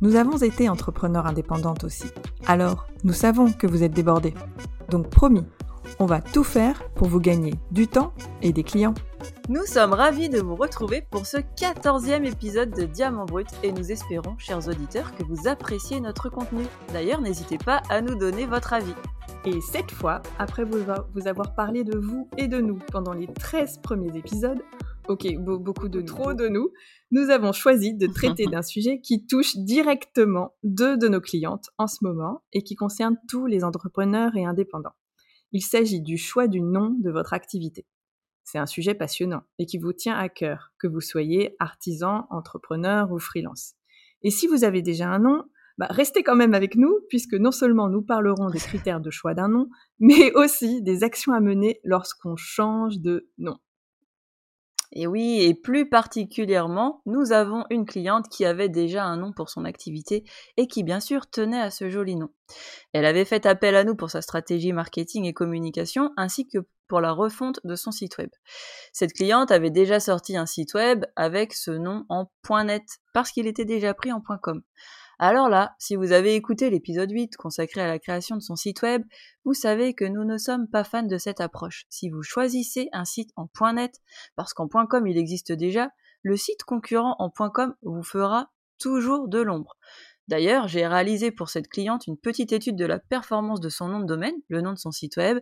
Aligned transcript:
Nous 0.00 0.14
avons 0.14 0.36
été 0.36 0.68
entrepreneurs 0.68 1.26
indépendantes 1.26 1.82
aussi. 1.82 2.06
Alors, 2.46 2.86
nous 3.02 3.12
savons 3.12 3.50
que 3.50 3.66
vous 3.66 3.82
êtes 3.82 3.92
débordés. 3.92 4.32
Donc 4.90 5.10
promis, 5.10 5.44
on 5.98 6.06
va 6.06 6.20
tout 6.20 6.44
faire 6.44 6.88
pour 6.90 7.08
vous 7.08 7.18
gagner 7.18 7.54
du 7.72 7.88
temps 7.88 8.12
et 8.40 8.52
des 8.52 8.62
clients. 8.62 8.94
Nous 9.48 9.66
sommes 9.66 9.92
ravis 9.92 10.28
de 10.28 10.40
vous 10.40 10.54
retrouver 10.54 11.04
pour 11.10 11.26
ce 11.26 11.38
14e 11.38 12.24
épisode 12.24 12.70
de 12.70 12.84
Diamant 12.84 13.24
Brut 13.24 13.48
et 13.64 13.72
nous 13.72 13.90
espérons, 13.90 14.38
chers 14.38 14.68
auditeurs, 14.68 15.16
que 15.16 15.24
vous 15.24 15.48
appréciez 15.48 16.00
notre 16.00 16.28
contenu. 16.28 16.62
D'ailleurs, 16.92 17.20
n'hésitez 17.20 17.58
pas 17.58 17.82
à 17.90 18.00
nous 18.00 18.14
donner 18.14 18.46
votre 18.46 18.74
avis. 18.74 18.94
Et 19.44 19.60
cette 19.60 19.90
fois, 19.90 20.22
après 20.38 20.62
vous 20.64 21.26
avoir 21.26 21.54
parlé 21.56 21.82
de 21.82 21.98
vous 21.98 22.28
et 22.36 22.46
de 22.46 22.60
nous 22.60 22.78
pendant 22.92 23.14
les 23.14 23.26
13 23.26 23.78
premiers 23.82 24.16
épisodes, 24.16 24.62
ok, 25.08 25.26
beaucoup 25.38 25.88
de 25.88 26.00
trop 26.02 26.34
de 26.34 26.48
nous, 26.48 26.70
nous 27.10 27.30
avons 27.30 27.52
choisi 27.52 27.94
de 27.94 28.06
traiter 28.06 28.46
d'un 28.46 28.62
sujet 28.62 29.00
qui 29.00 29.26
touche 29.26 29.56
directement 29.56 30.54
deux 30.62 30.96
de 30.96 31.08
nos 31.08 31.20
clientes 31.20 31.70
en 31.78 31.86
ce 31.86 31.98
moment 32.02 32.42
et 32.52 32.62
qui 32.62 32.76
concerne 32.76 33.16
tous 33.28 33.46
les 33.46 33.64
entrepreneurs 33.64 34.36
et 34.36 34.44
indépendants. 34.44 34.94
Il 35.52 35.62
s'agit 35.62 36.02
du 36.02 36.18
choix 36.18 36.46
du 36.46 36.60
nom 36.60 36.94
de 36.98 37.10
votre 37.10 37.32
activité. 37.32 37.86
C'est 38.44 38.58
un 38.58 38.66
sujet 38.66 38.94
passionnant 38.94 39.42
et 39.58 39.66
qui 39.66 39.78
vous 39.78 39.92
tient 39.92 40.16
à 40.16 40.28
cœur, 40.28 40.72
que 40.78 40.86
vous 40.86 41.00
soyez 41.00 41.56
artisan, 41.58 42.26
entrepreneur 42.30 43.10
ou 43.10 43.18
freelance. 43.18 43.74
Et 44.22 44.30
si 44.30 44.46
vous 44.46 44.64
avez 44.64 44.82
déjà 44.82 45.08
un 45.08 45.18
nom, 45.18 45.44
bah, 45.78 45.86
restez 45.90 46.22
quand 46.22 46.34
même 46.34 46.54
avec 46.54 46.74
nous, 46.74 46.98
puisque 47.08 47.34
non 47.34 47.52
seulement 47.52 47.88
nous 47.88 48.02
parlerons 48.02 48.50
des 48.50 48.58
critères 48.58 49.00
de 49.00 49.10
choix 49.10 49.34
d'un 49.34 49.48
nom, 49.48 49.68
mais 50.00 50.32
aussi 50.34 50.82
des 50.82 51.04
actions 51.04 51.32
à 51.32 51.40
mener 51.40 51.80
lorsqu'on 51.84 52.36
change 52.36 52.98
de 52.98 53.30
nom. 53.38 53.56
Et 54.92 55.06
oui, 55.06 55.42
et 55.42 55.54
plus 55.54 55.88
particulièrement, 55.88 57.02
nous 57.04 57.32
avons 57.32 57.64
une 57.70 57.84
cliente 57.84 58.28
qui 58.30 58.44
avait 58.44 58.68
déjà 58.68 59.04
un 59.04 59.16
nom 59.18 59.32
pour 59.32 59.50
son 59.50 59.64
activité 59.64 60.24
et 60.56 60.66
qui 60.66 60.82
bien 60.82 61.00
sûr 61.00 61.28
tenait 61.28 61.60
à 61.60 61.70
ce 61.70 61.90
joli 61.90 62.16
nom. 62.16 62.30
Elle 62.92 63.04
avait 63.04 63.26
fait 63.26 63.44
appel 63.44 63.76
à 63.76 63.84
nous 63.84 63.94
pour 63.94 64.10
sa 64.10 64.22
stratégie 64.22 64.72
marketing 64.72 65.26
et 65.26 65.34
communication 65.34 66.10
ainsi 66.16 66.48
que 66.48 66.58
pour 66.88 67.00
la 67.02 67.12
refonte 67.12 67.60
de 67.64 67.76
son 67.76 67.90
site 67.90 68.16
web. 68.16 68.30
Cette 68.92 69.12
cliente 69.12 69.50
avait 69.50 69.70
déjà 69.70 70.00
sorti 70.00 70.36
un 70.36 70.46
site 70.46 70.72
web 70.72 71.04
avec 71.16 71.52
ce 71.52 71.70
nom 71.70 72.06
en 72.08 72.30
.net 72.64 72.82
parce 73.12 73.30
qu'il 73.30 73.46
était 73.46 73.66
déjà 73.66 73.92
pris 73.92 74.10
en 74.10 74.22
.com. 74.22 74.62
Alors 75.20 75.48
là, 75.48 75.74
si 75.78 75.96
vous 75.96 76.12
avez 76.12 76.36
écouté 76.36 76.70
l'épisode 76.70 77.10
8 77.10 77.36
consacré 77.36 77.80
à 77.80 77.88
la 77.88 77.98
création 77.98 78.36
de 78.36 78.40
son 78.40 78.54
site 78.54 78.82
web, 78.82 79.02
vous 79.44 79.54
savez 79.54 79.92
que 79.92 80.04
nous 80.04 80.24
ne 80.24 80.38
sommes 80.38 80.68
pas 80.68 80.84
fans 80.84 81.02
de 81.02 81.18
cette 81.18 81.40
approche. 81.40 81.86
Si 81.88 82.08
vous 82.08 82.22
choisissez 82.22 82.88
un 82.92 83.04
site 83.04 83.30
en 83.34 83.48
.net, 83.72 84.00
parce 84.36 84.54
qu'en 84.54 84.68
.com 84.68 85.06
il 85.08 85.18
existe 85.18 85.50
déjà, 85.50 85.90
le 86.22 86.36
site 86.36 86.62
concurrent 86.62 87.16
en 87.18 87.30
.com 87.30 87.74
vous 87.82 88.04
fera 88.04 88.52
toujours 88.78 89.26
de 89.26 89.40
l'ombre. 89.40 89.76
D'ailleurs, 90.28 90.68
j'ai 90.68 90.86
réalisé 90.86 91.30
pour 91.30 91.48
cette 91.48 91.68
cliente 91.68 92.06
une 92.06 92.18
petite 92.18 92.52
étude 92.52 92.76
de 92.76 92.84
la 92.84 92.98
performance 92.98 93.60
de 93.60 93.70
son 93.70 93.88
nom 93.88 94.00
de 94.00 94.04
domaine, 94.04 94.34
le 94.48 94.60
nom 94.60 94.74
de 94.74 94.78
son 94.78 94.90
site 94.90 95.16
web, 95.16 95.38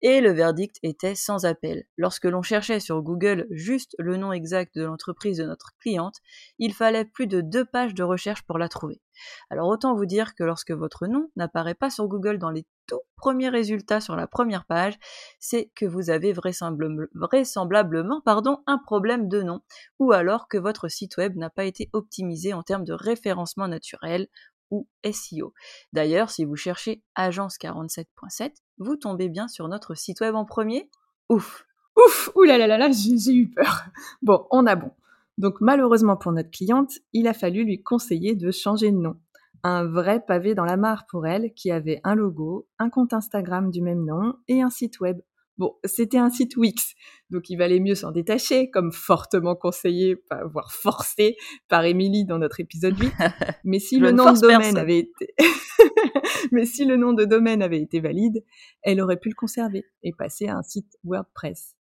et 0.00 0.22
le 0.22 0.32
verdict 0.32 0.78
était 0.82 1.14
sans 1.14 1.44
appel. 1.44 1.84
Lorsque 1.98 2.24
l'on 2.24 2.40
cherchait 2.40 2.80
sur 2.80 3.02
Google 3.02 3.46
juste 3.50 3.94
le 3.98 4.16
nom 4.16 4.32
exact 4.32 4.74
de 4.74 4.84
l'entreprise 4.84 5.36
de 5.36 5.44
notre 5.44 5.72
cliente, 5.78 6.16
il 6.58 6.72
fallait 6.72 7.04
plus 7.04 7.26
de 7.26 7.42
deux 7.42 7.66
pages 7.66 7.94
de 7.94 8.02
recherche 8.02 8.42
pour 8.42 8.56
la 8.56 8.70
trouver. 8.70 9.02
Alors 9.50 9.68
autant 9.68 9.94
vous 9.94 10.06
dire 10.06 10.34
que 10.34 10.44
lorsque 10.44 10.72
votre 10.72 11.06
nom 11.06 11.30
n'apparaît 11.36 11.74
pas 11.74 11.90
sur 11.90 12.08
Google 12.08 12.38
dans 12.38 12.50
les 12.50 12.64
tout 12.86 13.00
premiers 13.16 13.48
résultats 13.48 14.00
sur 14.00 14.16
la 14.16 14.26
première 14.26 14.64
page, 14.64 14.98
c'est 15.38 15.70
que 15.76 15.86
vous 15.86 16.10
avez 16.10 16.32
vraisemblablement 16.32 18.20
pardon, 18.20 18.58
un 18.66 18.78
problème 18.78 19.28
de 19.28 19.42
nom, 19.42 19.60
ou 20.00 20.12
alors 20.12 20.48
que 20.48 20.58
votre 20.58 20.88
site 20.88 21.16
web 21.16 21.36
n'a 21.36 21.48
pas 21.48 21.64
été 21.64 21.88
optimisé 21.92 22.52
en 22.52 22.64
termes 22.64 22.84
de 22.84 22.92
référencement 22.92 23.68
naturel 23.68 24.26
ou 24.72 24.88
SEO. 25.04 25.54
D'ailleurs, 25.92 26.30
si 26.30 26.44
vous 26.44 26.56
cherchez 26.56 27.04
agence47.7, 27.16 28.54
vous 28.78 28.96
tombez 28.96 29.28
bien 29.28 29.46
sur 29.46 29.68
notre 29.68 29.94
site 29.94 30.20
web 30.20 30.34
en 30.34 30.44
premier. 30.44 30.90
Ouf 31.28 31.64
Ouf 31.96 32.30
Ouh 32.34 32.42
là 32.42 32.58
là 32.58 32.66
là 32.66 32.78
là, 32.78 32.90
j'ai 32.90 33.34
eu 33.34 33.50
peur. 33.50 33.84
Bon, 34.22 34.46
on 34.50 34.66
a 34.66 34.74
bon. 34.74 34.90
Donc 35.38 35.60
malheureusement 35.60 36.16
pour 36.16 36.32
notre 36.32 36.50
cliente, 36.50 36.92
il 37.12 37.28
a 37.28 37.34
fallu 37.34 37.64
lui 37.64 37.82
conseiller 37.82 38.34
de 38.34 38.50
changer 38.50 38.90
de 38.90 38.96
nom. 38.96 39.16
Un 39.64 39.84
vrai 39.84 40.24
pavé 40.26 40.54
dans 40.54 40.64
la 40.64 40.76
mare 40.76 41.06
pour 41.08 41.26
elle 41.26 41.52
qui 41.54 41.70
avait 41.70 42.00
un 42.04 42.14
logo, 42.14 42.66
un 42.78 42.90
compte 42.90 43.12
Instagram 43.12 43.70
du 43.70 43.80
même 43.80 44.04
nom 44.04 44.34
et 44.48 44.60
un 44.60 44.70
site 44.70 45.00
web. 45.00 45.20
Bon, 45.58 45.76
c'était 45.84 46.18
un 46.18 46.30
site 46.30 46.56
Wix, 46.56 46.94
donc 47.30 47.50
il 47.50 47.56
valait 47.56 47.78
mieux 47.78 47.94
s'en 47.94 48.10
détacher, 48.10 48.70
comme 48.70 48.90
fortement 48.90 49.54
conseillé, 49.54 50.16
voire 50.50 50.72
forcé 50.72 51.36
par 51.68 51.84
Émilie 51.84 52.24
dans 52.24 52.38
notre 52.38 52.58
épisode 52.58 52.98
8. 52.98 53.12
Mais 53.64 53.78
si 53.78 53.98
le 53.98 54.12
nom 54.12 54.32
de 54.32 54.40
domaine 54.40 54.78
avait 54.78 54.98
été, 54.98 55.34
mais 56.52 56.66
si 56.66 56.84
le 56.84 56.96
nom 56.96 57.12
de 57.12 57.24
domaine 57.24 57.62
avait 57.62 57.80
été 57.80 58.00
valide, 58.00 58.44
elle 58.82 59.00
aurait 59.00 59.18
pu 59.18 59.28
le 59.28 59.34
conserver 59.34 59.84
et 60.02 60.12
passer 60.12 60.48
à 60.48 60.56
un 60.56 60.62
site 60.62 60.96
WordPress. 61.04 61.76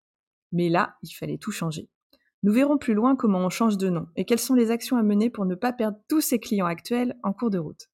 Mais 0.52 0.70
là, 0.70 0.96
il 1.04 1.12
fallait 1.12 1.38
tout 1.38 1.52
changer. 1.52 1.90
Nous 2.44 2.54
verrons 2.54 2.78
plus 2.78 2.94
loin 2.94 3.16
comment 3.16 3.40
on 3.40 3.50
change 3.50 3.78
de 3.78 3.90
nom 3.90 4.08
et 4.16 4.26
quelles 4.26 4.40
sont 4.40 4.56
les 4.56 4.72
actions 4.72 4.98
à 4.98 5.04
mener 5.04 5.30
pour 5.30 5.46
ne 5.46 5.56
pas 5.56 5.74
perdre 5.74 6.00
tous 6.08 6.22
ses 6.22 6.40
clients 6.40 6.66
actuels 6.66 7.16
en 7.22 7.34
cours 7.34 7.52
de 7.52 7.60
route. 7.60 7.90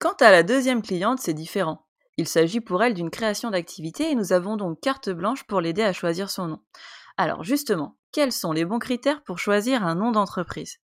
Quant 0.00 0.14
à 0.20 0.30
la 0.32 0.42
deuxième 0.42 0.82
cliente, 0.82 1.20
c'est 1.20 1.34
différent. 1.34 1.86
Il 2.16 2.28
s'agit 2.28 2.60
pour 2.60 2.82
elle 2.82 2.94
d'une 2.94 3.10
création 3.10 3.50
d'activité 3.50 4.10
et 4.10 4.14
nous 4.14 4.32
avons 4.32 4.56
donc 4.56 4.80
carte 4.80 5.10
blanche 5.10 5.44
pour 5.44 5.60
l'aider 5.60 5.82
à 5.82 5.92
choisir 5.92 6.30
son 6.30 6.48
nom. 6.48 6.60
Alors 7.16 7.44
justement, 7.44 7.96
quels 8.12 8.32
sont 8.32 8.52
les 8.52 8.64
bons 8.64 8.78
critères 8.78 9.22
pour 9.22 9.38
choisir 9.38 9.84
un 9.84 9.94
nom 9.94 10.10
d'entreprise? 10.10 10.78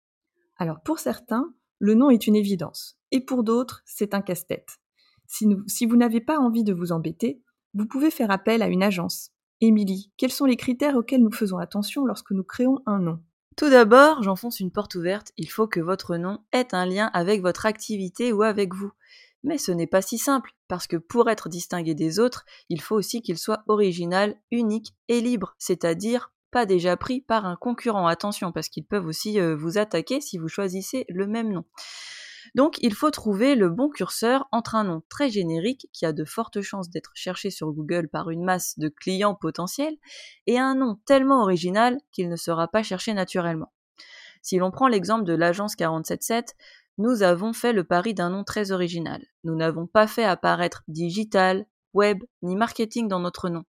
Alors 0.57 0.83
pour 0.83 0.99
certains, 0.99 1.55
le 1.79 1.95
nom 1.95 2.11
est 2.11 2.27
une 2.27 2.37
évidence 2.37 2.99
et 3.11 3.21
pour 3.25 3.45
d'autres, 3.45 3.83
c'est 3.87 4.15
un 4.15 4.21
casse-tête. 4.21 4.79
Si, 5.27 5.47
si 5.67 5.87
vous 5.87 5.97
n'avez 5.97 6.21
pas 6.21 6.39
envie 6.39 6.65
de 6.65 6.75
vous 6.75 6.93
embêter, 6.93 7.43
vous 7.75 7.87
pouvez 7.87 8.11
faire 8.11 8.31
appel 8.31 8.63
à 8.63 8.69
une 8.69 8.83
agence 8.83 9.31
Émilie, 9.61 10.13
quels 10.17 10.33
sont 10.33 10.45
les 10.45 10.57
critères 10.57 10.97
auxquels 10.97 11.23
nous 11.23 11.33
faisons 11.33 11.59
attention 11.59 12.05
lorsque 12.05 12.31
nous 12.31 12.45
créons 12.45 12.81
un 12.87 13.01
nom? 13.01 13.21
Tout 13.57 13.71
d'abord, 13.71 14.23
j'enfonce 14.23 14.61
une 14.61 14.71
porte 14.71 14.95
ouverte, 14.95 15.33
il 15.37 15.51
faut 15.51 15.67
que 15.67 15.81
votre 15.81 16.17
nom 16.17 16.39
ait 16.53 16.73
un 16.73 16.87
lien 16.87 17.11
avec 17.13 17.43
votre 17.43 17.67
activité 17.67 18.33
ou 18.33 18.43
avec 18.43 18.73
vous. 18.73 18.93
Mais 19.43 19.59
ce 19.59 19.73
n'est 19.73 19.89
pas 19.89 20.03
si 20.03 20.17
simple, 20.17 20.53
parce 20.69 20.87
que 20.87 20.97
pour 20.97 21.29
être 21.29 21.49
distingué 21.49 21.95
des 21.95 22.21
autres, 22.21 22.45
il 22.69 22.81
faut 22.81 22.95
aussi 22.95 23.21
qu'il 23.21 23.37
soit 23.37 23.65
original, 23.67 24.37
unique 24.53 24.95
et 25.09 25.21
libre, 25.21 25.57
c'est-à-dire 25.59 26.33
pas 26.53 26.65
déjà 26.65 26.97
pris 26.97 27.21
par 27.21 27.45
un 27.45 27.57
concurrent. 27.57 28.07
Attention, 28.07 28.53
parce 28.53 28.69
qu'ils 28.69 28.87
peuvent 28.87 29.07
aussi 29.07 29.41
euh, 29.41 29.57
vous 29.57 29.77
attaquer 29.77 30.21
si 30.21 30.39
vous 30.39 30.49
choisissez 30.49 31.05
le 31.09 31.27
même 31.27 31.53
nom. 31.53 31.65
Donc 32.55 32.79
il 32.81 32.95
faut 32.95 33.11
trouver 33.11 33.55
le 33.55 33.69
bon 33.69 33.89
curseur 33.89 34.49
entre 34.53 34.75
un 34.75 34.85
nom 34.85 35.03
très 35.09 35.31
générique 35.31 35.89
qui 35.93 36.07
a 36.07 36.13
de 36.13 36.25
fortes 36.25 36.61
chances 36.61 36.91
d'être 36.91 37.13
cherché 37.15 37.51
sur 37.51 37.73
Google 37.73 38.09
par 38.09 38.31
une 38.31 38.45
masse 38.45 38.79
de 38.79 38.89
clients 38.89 39.35
potentiels 39.35 39.97
et 40.47 40.59
un 40.59 40.75
nom 40.75 40.99
tellement 41.07 41.43
original 41.43 41.99
qu'il 42.13 42.29
ne 42.29 42.37
sera 42.37 42.69
pas 42.69 42.83
cherché 42.83 43.15
naturellement. 43.15 43.73
Si 44.43 44.57
l'on 44.57 44.71
prend 44.71 44.89
l'exemple 44.89 45.25
de 45.25 45.35
l'agence 45.35 45.77
477, 45.77 46.55
nous 46.99 47.23
avons 47.23 47.53
fait 47.53 47.73
le 47.73 47.85
pari 47.85 48.15
d'un 48.15 48.31
nom 48.31 48.45
très 48.45 48.73
original. 48.73 49.25
Nous 49.45 49.55
n'avons 49.55 49.87
pas 49.87 50.07
fait 50.07 50.25
apparaître 50.25 50.83
digital, 50.89 51.67
web 51.99 52.23
ni 52.43 52.55
marketing 52.55 53.09
dans 53.09 53.19
notre 53.19 53.49
nom. 53.49 53.65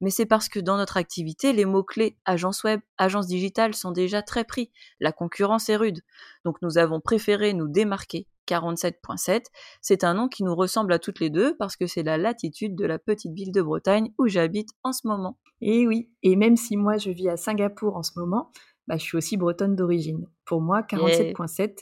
Mais 0.00 0.10
c'est 0.10 0.26
parce 0.26 0.48
que 0.48 0.58
dans 0.58 0.76
notre 0.76 0.96
activité, 0.96 1.52
les 1.52 1.66
mots-clés 1.66 2.18
agence 2.24 2.64
web, 2.64 2.80
agence 2.96 3.26
digitale 3.26 3.74
sont 3.74 3.92
déjà 3.92 4.22
très 4.22 4.44
pris. 4.44 4.70
La 4.98 5.12
concurrence 5.12 5.68
est 5.68 5.76
rude. 5.76 6.00
Donc 6.44 6.56
nous 6.62 6.78
avons 6.78 7.00
préféré 7.00 7.52
nous 7.52 7.68
démarquer. 7.68 8.26
47.7, 8.48 9.42
c'est 9.82 10.04
un 10.04 10.14
nom 10.14 10.28
qui 10.28 10.44
nous 10.44 10.54
ressemble 10.54 10.92
à 10.92 11.00
toutes 11.00 11.18
les 11.18 11.30
deux 11.30 11.56
parce 11.56 11.76
que 11.76 11.88
c'est 11.88 12.04
la 12.04 12.16
latitude 12.16 12.76
de 12.76 12.86
la 12.86 13.00
petite 13.00 13.32
ville 13.32 13.50
de 13.50 13.60
Bretagne 13.60 14.12
où 14.18 14.28
j'habite 14.28 14.68
en 14.84 14.92
ce 14.92 15.04
moment. 15.08 15.36
Et 15.60 15.86
oui, 15.88 16.10
et 16.22 16.36
même 16.36 16.56
si 16.56 16.76
moi 16.76 16.96
je 16.96 17.10
vis 17.10 17.28
à 17.28 17.36
Singapour 17.36 17.96
en 17.96 18.04
ce 18.04 18.12
moment, 18.16 18.52
bah, 18.86 18.96
je 18.98 19.02
suis 19.02 19.16
aussi 19.16 19.36
bretonne 19.36 19.74
d'origine. 19.74 20.26
Pour 20.44 20.60
moi, 20.60 20.82
47.7, 20.82 21.76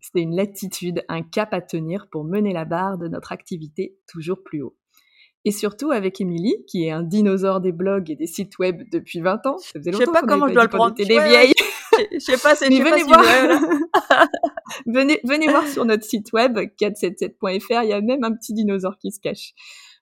c'est 0.00 0.20
une 0.20 0.36
latitude, 0.36 1.02
un 1.08 1.22
cap 1.22 1.54
à 1.54 1.62
tenir 1.62 2.08
pour 2.10 2.24
mener 2.24 2.52
la 2.52 2.66
barre 2.66 2.98
de 2.98 3.08
notre 3.08 3.32
activité 3.32 3.96
toujours 4.06 4.42
plus 4.44 4.62
haut. 4.62 4.76
Et 5.44 5.50
surtout 5.50 5.90
avec 5.90 6.20
Émilie, 6.20 6.56
qui 6.68 6.86
est 6.86 6.90
un 6.90 7.02
dinosaure 7.02 7.60
des 7.60 7.72
blogs 7.72 8.10
et 8.10 8.16
des 8.16 8.26
sites 8.26 8.58
web 8.58 8.82
depuis 8.92 9.20
20 9.20 9.46
ans. 9.46 9.58
Ça 9.58 9.78
faisait 9.80 9.90
longtemps 9.90 10.04
je 10.04 10.06
sais 10.06 10.12
pas 10.12 10.22
comment 10.22 10.46
je 10.48 10.54
dois 10.54 10.64
le 10.64 10.68
prendre. 10.68 10.94
Les 10.98 11.04
vieilles. 11.04 11.54
Je 12.10 12.20
sais 12.20 12.38
pas, 12.38 12.54
c'est 12.54 12.68
venez 12.70 13.02
voir. 13.02 13.22
venez, 14.86 15.20
venez 15.24 15.48
voir 15.48 15.66
sur 15.66 15.84
notre 15.84 16.04
site 16.04 16.32
web 16.32 16.58
477.fr, 16.80 17.82
il 17.82 17.90
y 17.90 17.92
a 17.92 18.00
même 18.00 18.24
un 18.24 18.32
petit 18.32 18.54
dinosaure 18.54 18.96
qui 18.98 19.12
se 19.12 19.20
cache. 19.20 19.52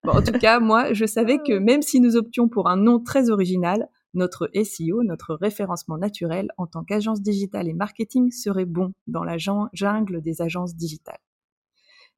Bon, 0.05 0.13
en 0.13 0.23
tout 0.23 0.39
cas, 0.39 0.61
moi, 0.61 0.93
je 0.93 1.05
savais 1.05 1.39
que 1.39 1.59
même 1.59 1.83
si 1.83 2.01
nous 2.01 2.17
options 2.17 2.49
pour 2.49 2.69
un 2.69 2.77
nom 2.77 3.01
très 3.01 3.29
original, 3.29 3.89
notre 4.15 4.51
SEO, 4.55 5.03
notre 5.03 5.35
référencement 5.35 5.99
naturel 5.99 6.51
en 6.59 6.67
tant 6.67 6.85
qu'agence 6.85 7.23
digitale 7.23 7.69
et 7.69 7.75
marketing 7.75 8.31
serait 8.31 8.65
bon 8.65 8.93
dans 9.07 9.25
la 9.25 9.37
jungle 9.39 10.21
des 10.21 10.43
agences 10.43 10.75
digitales. 10.75 11.21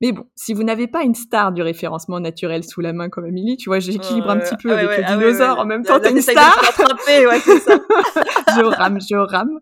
Mais 0.03 0.11
bon, 0.11 0.25
si 0.35 0.53
vous 0.53 0.65
n'avez 0.65 0.89
pas 0.89 1.05
une 1.05 1.15
star 1.15 1.53
du 1.53 1.63
référencement 1.63 2.19
naturel 2.19 2.65
sous 2.65 2.81
la 2.81 2.93
main 2.93 3.09
comme 3.09 3.25
Amélie, 3.25 3.57
tu 3.57 3.69
vois, 3.69 3.79
j'équilibre 3.79 4.31
un 4.31 4.39
petit 4.39 4.57
peu 4.57 4.73
avec 4.73 4.99
le 4.99 5.05
ah 5.07 5.17
dinosaure 5.17 5.61
en 5.61 5.65
même 5.65 5.85
temps, 5.85 6.01
t'es 6.01 6.11
une 6.11 6.21
star. 6.21 6.61
ouais, 7.07 7.39
ça. 7.39 7.79
je 8.57 8.65
rame, 8.65 8.99
je 9.01 9.15
rame. 9.15 9.61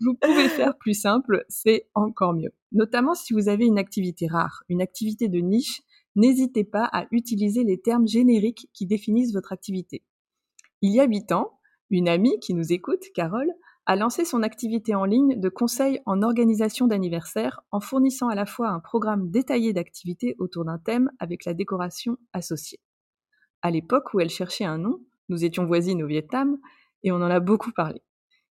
Vous 0.00 0.14
pouvez 0.14 0.48
faire 0.48 0.78
plus 0.78 0.94
simple, 0.94 1.44
c'est 1.48 1.88
encore 1.96 2.34
mieux. 2.34 2.50
Notamment 2.70 3.14
si 3.14 3.34
vous 3.34 3.48
avez 3.48 3.66
une 3.66 3.80
activité 3.80 4.28
rare, 4.28 4.62
une 4.68 4.80
activité 4.80 5.26
de 5.26 5.40
niche, 5.40 5.82
n'hésitez 6.14 6.62
pas 6.62 6.88
à 6.92 7.06
utiliser 7.10 7.64
les 7.64 7.80
termes 7.80 8.06
génériques 8.06 8.68
qui 8.72 8.86
définissent 8.86 9.34
votre 9.34 9.52
activité. 9.52 10.04
Il 10.82 10.94
y 10.94 11.00
a 11.00 11.04
huit 11.04 11.32
ans, 11.32 11.58
une 11.90 12.08
amie 12.08 12.38
qui 12.38 12.54
nous 12.54 12.72
écoute, 12.72 13.02
Carole, 13.12 13.50
a 13.90 13.96
lancé 13.96 14.24
son 14.24 14.42
activité 14.44 14.94
en 14.94 15.04
ligne 15.04 15.40
de 15.40 15.48
conseil 15.48 15.98
en 16.06 16.22
organisation 16.22 16.86
d'anniversaire 16.86 17.62
en 17.72 17.80
fournissant 17.80 18.28
à 18.28 18.36
la 18.36 18.46
fois 18.46 18.68
un 18.68 18.78
programme 18.78 19.32
détaillé 19.32 19.72
d'activités 19.72 20.36
autour 20.38 20.64
d'un 20.64 20.78
thème 20.78 21.10
avec 21.18 21.44
la 21.44 21.54
décoration 21.54 22.16
associée. 22.32 22.78
À 23.62 23.72
l'époque 23.72 24.14
où 24.14 24.20
elle 24.20 24.30
cherchait 24.30 24.64
un 24.64 24.78
nom, 24.78 25.00
nous 25.28 25.44
étions 25.44 25.66
voisines 25.66 26.04
au 26.04 26.06
Vietnam 26.06 26.56
et 27.02 27.10
on 27.10 27.16
en 27.16 27.30
a 27.30 27.40
beaucoup 27.40 27.72
parlé. 27.72 28.00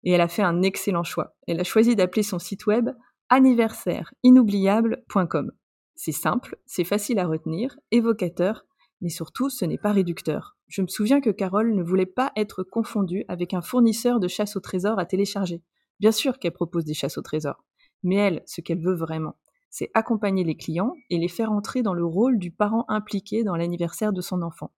Et 0.04 0.10
elle 0.10 0.22
a 0.22 0.28
fait 0.28 0.42
un 0.42 0.64
excellent 0.64 1.04
choix. 1.04 1.36
Elle 1.46 1.60
a 1.60 1.64
choisi 1.64 1.96
d'appeler 1.96 2.24
son 2.24 2.40
site 2.40 2.66
web 2.66 2.90
anniversaireInoubliable.com. 3.30 5.52
C'est 5.94 6.14
simple, 6.14 6.58
c'est 6.66 6.84
facile 6.84 7.20
à 7.20 7.28
retenir, 7.28 7.78
évocateur, 7.92 8.66
mais 9.02 9.10
surtout 9.10 9.50
ce 9.50 9.66
n'est 9.66 9.78
pas 9.78 9.92
réducteur. 9.92 10.58
Je 10.68 10.82
me 10.82 10.88
souviens 10.88 11.22
que 11.22 11.30
Carole 11.30 11.74
ne 11.74 11.84
voulait 11.84 12.06
pas 12.06 12.32
être 12.36 12.64
confondue 12.64 13.26
avec 13.28 13.54
un 13.54 13.62
fournisseur 13.62 14.20
de 14.20 14.28
chasse 14.28 14.56
au 14.56 14.60
trésor 14.60 15.00
à 15.00 15.06
télécharger. 15.06 15.62
Bien 16.00 16.12
sûr 16.12 16.40
qu'elle 16.40 16.54
propose 16.54 16.86
des 16.86 16.94
chasses 16.94 17.18
au 17.18 17.22
trésor, 17.22 17.64
mais 18.04 18.16
elle, 18.16 18.44
ce 18.46 18.62
qu'elle 18.62 18.82
veut 18.82 18.96
vraiment, 18.96 19.38
c'est 19.70 19.92
accompagner 19.94 20.44
les 20.44 20.58
clients 20.58 20.94
et 21.10 21.18
les 21.18 21.28
faire 21.28 21.52
entrer 21.52 21.82
dans 21.82 21.94
le 21.94 22.06
rôle 22.06 22.40
du 22.40 22.52
parent 22.52 22.86
impliqué 22.88 23.44
dans 23.44 23.56
l'anniversaire 23.56 24.14
de 24.14 24.22
son 24.22 24.42
enfant. 24.42 24.72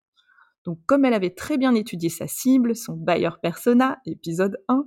Donc 0.66 0.80
comme 0.86 1.06
elle 1.06 1.14
avait 1.14 1.34
très 1.34 1.58
bien 1.58 1.74
étudié 1.74 2.10
sa 2.10 2.28
cible, 2.28 2.76
son 2.76 2.94
buyer 2.94 3.30
persona, 3.42 4.00
épisode 4.06 4.58
1, 4.68 4.86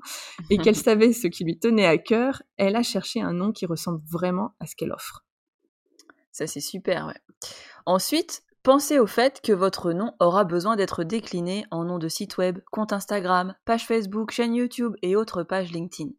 et 0.50 0.58
qu'elle 0.58 0.76
savait 0.88 1.12
ce 1.12 1.26
qui 1.28 1.44
lui 1.44 1.58
tenait 1.58 1.87
à 1.87 1.99
cœur, 1.99 2.43
elle 2.56 2.76
a 2.76 2.82
cherché 2.82 3.20
un 3.20 3.32
nom 3.32 3.52
qui 3.52 3.67
ressemble 3.67 4.02
vraiment 4.06 4.55
à 4.61 4.67
ce 4.67 4.76
qu'elle 4.76 4.93
offre. 4.93 5.25
Ça 6.31 6.46
c'est 6.46 6.61
super, 6.61 7.06
ouais. 7.06 7.20
Ensuite, 7.87 8.43
Pensez 8.62 9.00
au 9.00 9.09
fait 9.09 9.41
que 9.41 9.53
votre 9.53 9.93
nom 9.93 10.14
aura 10.20 10.44
besoin 10.44 10.76
d'être 10.76 11.03
décliné 11.03 11.67
en 11.73 11.82
nom 11.82 11.99
de 11.99 12.06
site 12.06 12.37
web, 12.37 12.61
compte 12.70 12.93
Instagram, 12.93 13.56
page 13.64 13.88
Facebook, 13.88 14.31
chaîne 14.31 14.55
YouTube 14.55 14.94
et 15.03 15.17
autres 15.17 15.43
pages 15.43 15.73
LinkedIn. 15.73 16.11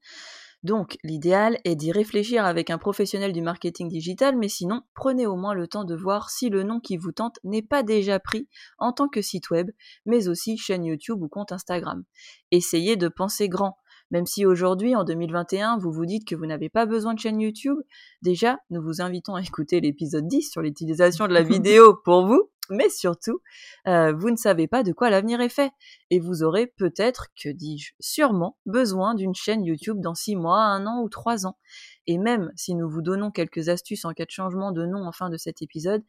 Donc, 0.62 0.98
l'idéal 1.04 1.57
est 1.63 1.78
d'y 1.78 1.94
réfléchir 1.94 2.45
avec 2.45 2.69
un 2.69 2.78
professionnel 2.78 3.31
du 3.31 3.42
marketing 3.42 3.88
digital, 3.88 4.38
mais 4.38 4.50
sinon, 4.50 4.81
prenez 4.94 5.25
au 5.25 5.38
moins 5.38 5.54
le 5.54 5.68
temps 5.68 5.86
de 5.86 5.95
voir 5.95 6.30
si 6.30 6.50
le 6.50 6.63
nom 6.63 6.81
qui 6.81 6.98
vous 6.98 7.13
tente 7.13 7.40
n'est 7.45 7.62
pas 7.62 7.81
déjà 7.81 8.19
pris 8.19 8.50
en 8.78 8.92
tant 8.92 9.07
que 9.07 9.22
site 9.22 9.50
web, 9.50 9.72
mais 10.06 10.28
aussi 10.28 10.57
chaîne 10.57 10.84
YouTube 10.84 11.22
ou 11.22 11.30
compte 11.30 11.54
Instagram. 11.54 12.04
Essayez 12.51 12.98
de 12.98 13.07
penser 13.07 13.48
grand. 13.48 13.78
Même 14.11 14.25
si 14.25 14.45
aujourd'hui, 14.45 14.95
en 14.95 15.03
2021, 15.03 15.77
vous 15.77 15.91
vous 15.91 16.05
dites 16.05 16.27
que 16.27 16.35
vous 16.35 16.45
n'avez 16.45 16.69
pas 16.69 16.85
besoin 16.85 17.13
de 17.13 17.19
chaîne 17.19 17.41
YouTube, 17.41 17.77
déjà, 18.21 18.59
nous 18.69 18.81
vous 18.81 19.01
invitons 19.01 19.35
à 19.35 19.41
écouter 19.41 19.81
l'épisode 19.81 20.27
10 20.27 20.51
sur 20.51 20.61
l'utilisation 20.61 21.27
de 21.27 21.33
la 21.33 21.41
vidéo 21.44 21.95
pour 22.03 22.25
vous, 22.25 22.50
mais 22.69 22.89
surtout, 22.89 23.41
euh, 23.88 24.13
vous 24.13 24.29
ne 24.29 24.35
savez 24.35 24.67
pas 24.67 24.83
de 24.83 24.94
quoi 24.94 25.09
l'avenir 25.09 25.41
est 25.41 25.50
fait. 25.50 25.71
Et 26.09 26.19
vous 26.19 26.44
aurez 26.44 26.67
peut-être, 26.67 27.27
que 27.41 27.50
dis-je, 27.50 27.94
sûrement 28.00 28.57
besoin 28.65 29.15
d'une 29.15 29.35
chaîne 29.35 29.65
YouTube 29.65 30.00
dans 30.00 30.15
6 30.15 30.35
mois, 30.35 30.61
1 30.61 30.85
an 30.85 31.01
ou 31.01 31.09
3 31.09 31.45
ans. 31.45 31.57
Et 32.07 32.17
même 32.17 32.51
si 32.56 32.75
nous 32.75 32.89
vous 32.89 33.01
donnons 33.01 33.31
quelques 33.31 33.69
astuces 33.69 34.06
en 34.06 34.13
cas 34.13 34.25
de 34.25 34.31
changement 34.31 34.71
de 34.71 34.85
nom 34.85 35.06
en 35.06 35.11
fin 35.11 35.29
de 35.29 35.38
cet 35.38 35.61
épisode, 35.61 36.03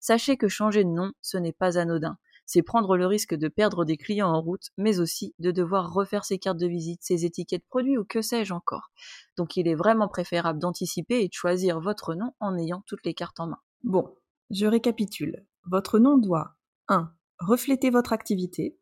sachez 0.00 0.36
que 0.36 0.48
changer 0.48 0.84
de 0.84 0.90
nom, 0.90 1.12
ce 1.20 1.36
n'est 1.36 1.52
pas 1.52 1.78
anodin 1.78 2.16
c'est 2.50 2.62
prendre 2.62 2.96
le 2.96 3.06
risque 3.06 3.36
de 3.36 3.46
perdre 3.46 3.84
des 3.84 3.96
clients 3.96 4.32
en 4.32 4.42
route, 4.42 4.70
mais 4.76 4.98
aussi 4.98 5.36
de 5.38 5.52
devoir 5.52 5.92
refaire 5.92 6.24
ses 6.24 6.40
cartes 6.40 6.58
de 6.58 6.66
visite, 6.66 6.98
ses 7.00 7.24
étiquettes 7.24 7.64
produits 7.68 7.96
ou 7.96 8.04
que 8.04 8.22
sais-je 8.22 8.52
encore. 8.52 8.90
Donc 9.36 9.56
il 9.56 9.68
est 9.68 9.76
vraiment 9.76 10.08
préférable 10.08 10.58
d'anticiper 10.58 11.22
et 11.22 11.28
de 11.28 11.32
choisir 11.32 11.78
votre 11.78 12.16
nom 12.16 12.32
en 12.40 12.58
ayant 12.58 12.82
toutes 12.86 13.04
les 13.04 13.14
cartes 13.14 13.38
en 13.38 13.46
main. 13.46 13.60
Bon, 13.84 14.16
je 14.50 14.66
récapitule. 14.66 15.46
Votre 15.70 16.00
nom 16.00 16.18
doit 16.18 16.56
1. 16.88 17.12
refléter 17.38 17.88
votre 17.88 18.12
activité, 18.12 18.76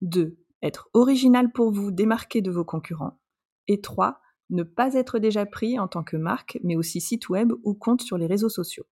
2. 0.00 0.38
être 0.62 0.88
original 0.94 1.52
pour 1.52 1.72
vous, 1.72 1.90
démarquer 1.90 2.40
de 2.40 2.50
vos 2.50 2.64
concurrents, 2.64 3.20
et 3.68 3.82
3. 3.82 4.18
ne 4.48 4.62
pas 4.62 4.94
être 4.94 5.18
déjà 5.18 5.44
pris 5.44 5.78
en 5.78 5.88
tant 5.88 6.04
que 6.04 6.16
marque, 6.16 6.58
mais 6.64 6.74
aussi 6.74 7.02
site 7.02 7.28
web 7.28 7.52
ou 7.64 7.74
compte 7.74 8.00
sur 8.00 8.16
les 8.16 8.26
réseaux 8.26 8.48
sociaux. 8.48 8.86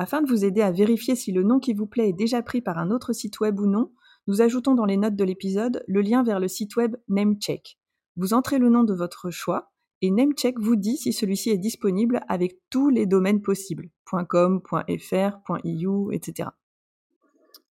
Afin 0.00 0.22
de 0.22 0.30
vous 0.30 0.46
aider 0.46 0.62
à 0.62 0.72
vérifier 0.72 1.14
si 1.14 1.30
le 1.30 1.42
nom 1.42 1.58
qui 1.58 1.74
vous 1.74 1.86
plaît 1.86 2.08
est 2.08 2.14
déjà 2.14 2.40
pris 2.40 2.62
par 2.62 2.78
un 2.78 2.90
autre 2.90 3.12
site 3.12 3.38
web 3.40 3.60
ou 3.60 3.66
non, 3.66 3.92
nous 4.28 4.40
ajoutons 4.40 4.74
dans 4.74 4.86
les 4.86 4.96
notes 4.96 5.14
de 5.14 5.24
l'épisode 5.24 5.84
le 5.86 6.00
lien 6.00 6.22
vers 6.22 6.40
le 6.40 6.48
site 6.48 6.74
web 6.76 6.96
Namecheck. 7.08 7.78
Vous 8.16 8.32
entrez 8.32 8.58
le 8.58 8.70
nom 8.70 8.82
de 8.82 8.94
votre 8.94 9.28
choix 9.28 9.74
et 10.00 10.10
Namecheck 10.10 10.58
vous 10.58 10.76
dit 10.76 10.96
si 10.96 11.12
celui-ci 11.12 11.50
est 11.50 11.58
disponible 11.58 12.22
avec 12.28 12.56
tous 12.70 12.88
les 12.88 13.04
domaines 13.04 13.42
possibles 13.42 13.90
.com, 14.26 14.62
.fr, 14.62 15.38
.eu, 15.64 16.14
etc. 16.14 16.48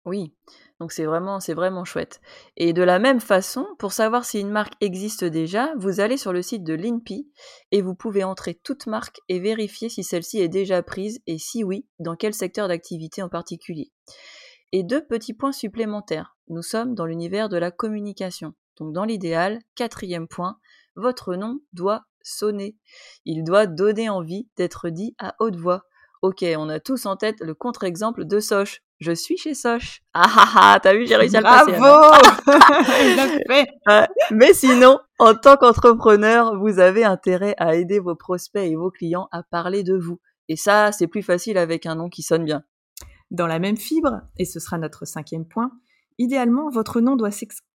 Oui, 0.08 0.32
donc 0.80 0.92
c'est 0.92 1.04
vraiment, 1.04 1.84
chouette. 1.84 2.22
Et 2.56 2.72
de 2.72 2.82
la 2.82 2.98
même 2.98 3.20
façon, 3.20 3.66
pour 3.78 3.92
savoir 3.92 4.24
si 4.24 4.40
une 4.40 4.50
marque 4.50 4.72
existe 4.80 5.22
déjà, 5.22 5.74
vous 5.76 6.00
allez 6.00 6.16
sur 6.16 6.32
le 6.32 6.40
site 6.40 6.64
de 6.64 6.72
l'INPI 6.72 7.30
et 7.72 7.82
vous 7.82 7.94
pouvez 7.94 8.24
entrer 8.24 8.54
toute 8.54 8.86
marque 8.86 9.20
et 9.28 9.38
vérifier 9.38 9.90
si 9.90 10.02
celle-ci 10.02 10.40
est 10.40 10.48
déjà 10.48 10.82
prise 10.82 11.20
et 11.26 11.36
si 11.36 11.62
oui, 11.62 11.86
dans 11.98 12.16
quel 12.16 12.32
secteur 12.32 12.68
d'activité 12.68 13.22
en 13.22 13.28
particulier. 13.28 13.92
Et 14.72 14.82
deux 14.82 15.04
petits 15.04 15.34
points 15.34 15.52
supplémentaires. 15.52 16.38
Nous 16.48 16.62
sommes 16.62 16.94
dans 16.94 17.04
l'univers 17.04 17.50
de 17.50 17.58
la 17.58 17.70
communication. 17.70 18.54
Donc 18.78 18.94
dans 18.94 19.04
l'idéal, 19.04 19.58
quatrième 19.74 20.26
point, 20.26 20.58
votre 20.96 21.34
nom 21.34 21.60
doit 21.74 22.04
sonner. 22.22 22.78
Il 23.26 23.44
doit 23.44 23.66
donner 23.66 24.08
envie 24.08 24.48
d'être 24.56 24.88
dit 24.88 25.14
à 25.18 25.34
haute 25.38 25.56
voix. 25.56 25.84
Ok, 26.22 26.44
on 26.56 26.70
a 26.70 26.80
tous 26.80 27.04
en 27.04 27.16
tête 27.16 27.40
le 27.40 27.54
contre-exemple 27.54 28.24
de 28.24 28.40
Soch. 28.40 28.82
Je 29.00 29.12
suis 29.12 29.36
chez 29.36 29.54
Soch. 29.54 30.02
Ah 30.20 30.26
ah 30.36 30.52
ah, 30.56 30.80
t'as 30.82 30.94
vu, 30.94 31.06
j'ai 31.06 31.14
réussi 31.14 31.36
à 31.36 31.40
le 31.40 31.44
passer. 31.44 31.72
Bravo 31.78 32.16
Mais 34.32 34.52
sinon, 34.52 34.98
en 35.20 35.34
tant 35.34 35.56
qu'entrepreneur, 35.56 36.58
vous 36.58 36.80
avez 36.80 37.04
intérêt 37.04 37.54
à 37.58 37.76
aider 37.76 38.00
vos 38.00 38.16
prospects 38.16 38.68
et 38.68 38.74
vos 38.74 38.90
clients 38.90 39.28
à 39.30 39.44
parler 39.44 39.84
de 39.84 39.96
vous. 39.96 40.18
Et 40.48 40.56
ça, 40.56 40.90
c'est 40.90 41.06
plus 41.06 41.22
facile 41.22 41.56
avec 41.56 41.86
un 41.86 41.94
nom 41.94 42.08
qui 42.08 42.22
sonne 42.22 42.44
bien. 42.44 42.64
Dans 43.30 43.46
la 43.46 43.60
même 43.60 43.76
fibre, 43.76 44.22
et 44.38 44.44
ce 44.44 44.58
sera 44.58 44.76
notre 44.76 45.04
cinquième 45.04 45.46
point, 45.46 45.70
idéalement, 46.18 46.68
votre 46.68 47.00
nom 47.00 47.14
doit 47.14 47.30
s'exprimer 47.30 47.68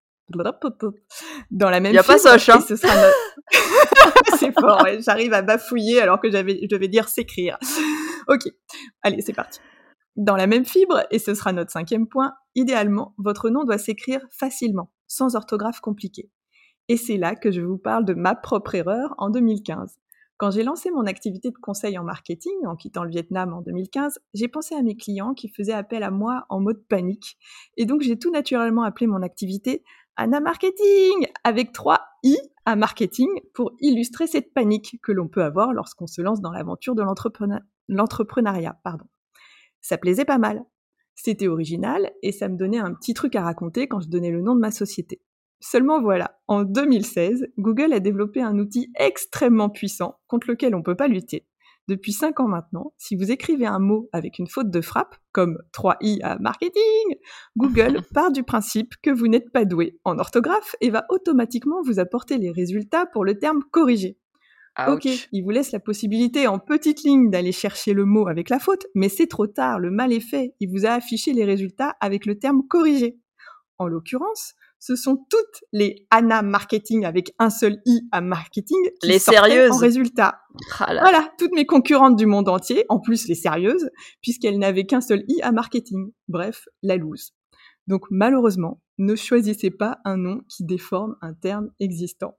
dans 1.51 1.69
la 1.69 1.79
même 1.79 1.91
Il 1.91 1.95
n'y 1.95 1.99
a 1.99 2.03
pas 2.03 2.17
Soch, 2.17 2.49
hein. 2.49 2.61
ce 2.61 2.75
sera 2.75 2.93
c'est 4.37 4.53
fort, 4.53 4.85
j'arrive 4.99 5.33
à 5.33 5.41
bafouiller 5.41 6.01
alors 6.01 6.19
que 6.19 6.31
j'avais, 6.31 6.59
je 6.61 6.67
devais 6.67 6.87
dire 6.87 7.07
s'écrire. 7.07 7.57
Ok, 8.27 8.43
allez, 9.01 9.21
c'est 9.21 9.33
parti. 9.33 9.59
Dans 10.15 10.35
la 10.35 10.47
même 10.47 10.65
fibre, 10.65 11.03
et 11.09 11.17
ce 11.17 11.33
sera 11.33 11.53
notre 11.53 11.71
cinquième 11.71 12.07
point, 12.07 12.33
idéalement, 12.55 13.15
votre 13.17 13.49
nom 13.49 13.63
doit 13.63 13.79
s'écrire 13.79 14.21
facilement, 14.29 14.91
sans 15.07 15.35
orthographe 15.35 15.79
compliquée. 15.79 16.29
Et 16.87 16.97
c'est 16.97 17.17
là 17.17 17.35
que 17.35 17.51
je 17.51 17.61
vous 17.61 17.77
parle 17.77 18.05
de 18.05 18.13
ma 18.13 18.35
propre 18.35 18.75
erreur 18.75 19.15
en 19.17 19.29
2015. 19.29 19.97
Quand 20.37 20.51
j'ai 20.51 20.63
lancé 20.63 20.91
mon 20.91 21.05
activité 21.05 21.51
de 21.51 21.57
conseil 21.57 21.97
en 21.97 22.03
marketing 22.03 22.53
en 22.65 22.75
quittant 22.75 23.03
le 23.03 23.09
Vietnam 23.09 23.53
en 23.53 23.61
2015, 23.61 24.19
j'ai 24.33 24.47
pensé 24.47 24.75
à 24.75 24.81
mes 24.81 24.95
clients 24.95 25.33
qui 25.33 25.47
faisaient 25.47 25.73
appel 25.73 26.03
à 26.03 26.11
moi 26.11 26.45
en 26.49 26.59
mode 26.59 26.85
panique. 26.87 27.37
Et 27.77 27.85
donc 27.85 28.01
j'ai 28.01 28.19
tout 28.19 28.31
naturellement 28.31 28.83
appelé 28.83 29.07
mon 29.07 29.21
activité 29.21 29.83
Anna 30.15 30.39
Marketing 30.41 31.27
avec 31.43 31.71
trois 31.71 32.01
I 32.23 32.37
à 32.65 32.75
marketing 32.75 33.29
pour 33.53 33.71
illustrer 33.79 34.27
cette 34.27 34.53
panique 34.53 34.99
que 35.01 35.11
l'on 35.11 35.27
peut 35.27 35.43
avoir 35.43 35.73
lorsqu'on 35.73 36.07
se 36.07 36.21
lance 36.21 36.41
dans 36.41 36.51
l'aventure 36.51 36.95
de 36.95 37.03
l'entrepreneuriat. 37.87 38.79
Ça 39.83 39.99
plaisait 39.99 40.25
pas 40.25 40.39
mal. 40.39 40.63
C'était 41.13 41.47
original 41.47 42.11
et 42.23 42.31
ça 42.31 42.49
me 42.49 42.57
donnait 42.57 42.79
un 42.79 42.93
petit 42.95 43.13
truc 43.13 43.35
à 43.35 43.43
raconter 43.43 43.87
quand 43.87 43.99
je 43.99 44.07
donnais 44.07 44.31
le 44.31 44.41
nom 44.41 44.55
de 44.55 44.61
ma 44.61 44.71
société. 44.71 45.21
Seulement 45.59 46.01
voilà, 46.01 46.39
en 46.47 46.63
2016, 46.63 47.47
Google 47.57 47.93
a 47.93 47.99
développé 47.99 48.41
un 48.41 48.57
outil 48.57 48.91
extrêmement 48.97 49.69
puissant 49.69 50.19
contre 50.27 50.49
lequel 50.49 50.73
on 50.73 50.79
ne 50.79 50.83
peut 50.83 50.95
pas 50.95 51.07
lutter. 51.07 51.45
Depuis 51.89 52.13
5 52.13 52.39
ans 52.39 52.47
maintenant, 52.47 52.93
si 52.97 53.17
vous 53.17 53.29
écrivez 53.29 53.65
un 53.65 53.79
mot 53.79 54.09
avec 54.13 54.39
une 54.39 54.47
faute 54.47 54.69
de 54.69 54.79
frappe, 54.79 55.15
comme 55.33 55.57
3i 55.73 56.21
à 56.23 56.39
marketing, 56.39 57.17
Google 57.57 58.01
part 58.13 58.31
du 58.31 58.43
principe 58.43 58.93
que 59.01 59.09
vous 59.09 59.27
n'êtes 59.27 59.51
pas 59.51 59.65
doué 59.65 59.99
en 60.05 60.17
orthographe 60.17 60.75
et 60.79 60.89
va 60.89 61.05
automatiquement 61.09 61.81
vous 61.85 61.99
apporter 61.99 62.37
les 62.37 62.51
résultats 62.51 63.05
pour 63.05 63.25
le 63.25 63.37
terme 63.37 63.61
corrigé. 63.69 64.17
Ok, 64.87 65.07
il 65.31 65.43
vous 65.43 65.51
laisse 65.51 65.71
la 65.71 65.79
possibilité 65.79 66.47
en 66.47 66.57
petite 66.57 67.03
ligne 67.03 67.29
d'aller 67.29 67.51
chercher 67.51 67.93
le 67.93 68.05
mot 68.05 68.27
avec 68.27 68.49
la 68.49 68.57
faute, 68.57 68.87
mais 68.95 69.07
c'est 69.07 69.27
trop 69.27 69.45
tard, 69.45 69.79
le 69.79 69.91
mal 69.91 70.11
est 70.11 70.19
fait. 70.19 70.55
Il 70.59 70.69
vous 70.71 70.85
a 70.85 70.91
affiché 70.91 71.33
les 71.33 71.45
résultats 71.45 71.95
avec 71.99 72.25
le 72.25 72.39
terme 72.39 72.63
corrigé. 72.67 73.19
En 73.77 73.87
l'occurrence, 73.87 74.53
ce 74.79 74.95
sont 74.95 75.25
toutes 75.29 75.63
les 75.71 76.07
Anna 76.09 76.41
marketing 76.41 77.05
avec 77.05 77.33
un 77.39 77.49
seul 77.49 77.81
i 77.85 78.01
à 78.11 78.21
marketing 78.21 78.79
qui 78.99 79.07
les 79.07 79.19
sérieuses 79.19 79.71
en 79.71 79.77
résultat. 79.77 80.41
Ah 80.79 80.93
voilà, 80.99 81.31
toutes 81.37 81.53
mes 81.53 81.65
concurrentes 81.65 82.15
du 82.15 82.25
monde 82.25 82.49
entier, 82.49 82.85
en 82.89 82.99
plus 82.99 83.27
les 83.27 83.35
sérieuses, 83.35 83.89
puisqu'elles 84.21 84.59
n'avaient 84.59 84.85
qu'un 84.85 85.01
seul 85.01 85.23
i 85.27 85.41
à 85.41 85.51
marketing. 85.51 86.11
Bref, 86.27 86.65
la 86.81 86.97
loose. 86.97 87.31
Donc 87.87 88.05
malheureusement, 88.09 88.81
ne 88.97 89.15
choisissez 89.15 89.71
pas 89.71 89.99
un 90.03 90.17
nom 90.17 90.41
qui 90.49 90.65
déforme 90.65 91.15
un 91.21 91.33
terme 91.33 91.69
existant. 91.79 92.37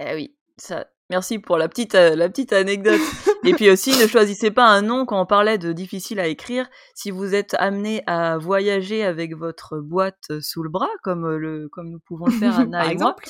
Eh 0.00 0.14
oui, 0.14 0.36
ça, 0.56 0.86
Merci 1.10 1.38
pour 1.38 1.56
la 1.56 1.68
petite, 1.68 1.94
euh, 1.94 2.14
la 2.14 2.28
petite 2.28 2.52
anecdote. 2.52 3.00
Et 3.44 3.54
puis 3.54 3.70
aussi, 3.70 3.90
ne 3.90 4.06
choisissez 4.06 4.50
pas 4.50 4.66
un 4.66 4.82
nom 4.82 5.06
quand 5.06 5.20
on 5.20 5.24
parlait 5.24 5.56
de 5.56 5.72
difficile 5.72 6.20
à 6.20 6.26
écrire. 6.26 6.68
Si 6.94 7.10
vous 7.10 7.34
êtes 7.34 7.54
amené 7.58 8.02
à 8.06 8.36
voyager 8.36 9.04
avec 9.04 9.34
votre 9.34 9.78
boîte 9.78 10.24
euh, 10.30 10.40
sous 10.42 10.62
le 10.62 10.68
bras, 10.68 10.90
comme, 11.02 11.24
euh, 11.24 11.38
le, 11.38 11.68
comme 11.70 11.88
nous 11.88 12.00
pouvons 12.00 12.26
le 12.26 12.32
faire 12.32 12.58
Anna 12.60 12.80
Par 12.80 12.90
exemple. 12.90 13.24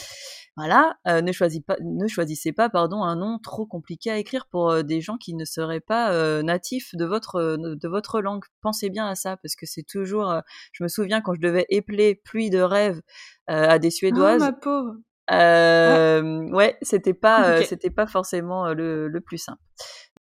voilà, 0.56 0.97
ne, 1.06 1.30
choisissez 1.30 1.62
pas, 1.64 1.76
ne 1.80 2.08
choisissez 2.08 2.52
pas 2.52 2.68
pardon, 2.68 3.04
un 3.04 3.14
nom 3.14 3.38
trop 3.38 3.64
compliqué 3.64 4.11
à 4.11 4.18
écrire 4.18 4.47
pour 4.50 4.82
des 4.82 5.00
gens 5.00 5.16
qui 5.16 5.35
ne 5.35 5.44
seraient 5.44 5.78
pas 5.78 6.42
natifs 6.42 6.97
de 6.97 7.04
votre, 7.04 7.56
de 7.56 7.88
votre 7.88 8.20
langue. 8.20 8.42
Pensez 8.61 8.90
bien 8.90 9.06
à 9.06 9.14
ça, 9.14 9.37
parce 9.37 9.54
que 9.54 9.66
c'est 9.66 9.85
toujours... 9.85 10.35
je 10.73 10.82
me 10.82 10.88
souviens 10.88 11.20
quand 11.20 11.35
je 11.35 11.40
devais 11.40 11.66
épeler 11.68 12.16
pluie 12.16 12.50
de 12.50 12.58
rêve 12.58 13.00
à 13.47 13.78
des 13.78 13.90
Suédoises. 13.90 14.42
Oh, 14.42 14.47
ma 14.47 14.52
pauvre 14.52 14.94
euh, 15.30 16.49
ouais, 16.50 16.76
c'était 16.82 17.14
pas, 17.14 17.49
euh, 17.49 17.62
c'était 17.62 17.90
pas 17.90 18.06
forcément 18.06 18.66
euh, 18.66 18.75
le, 18.75 19.08
le, 19.08 19.20
plus 19.20 19.38
simple. 19.38 19.61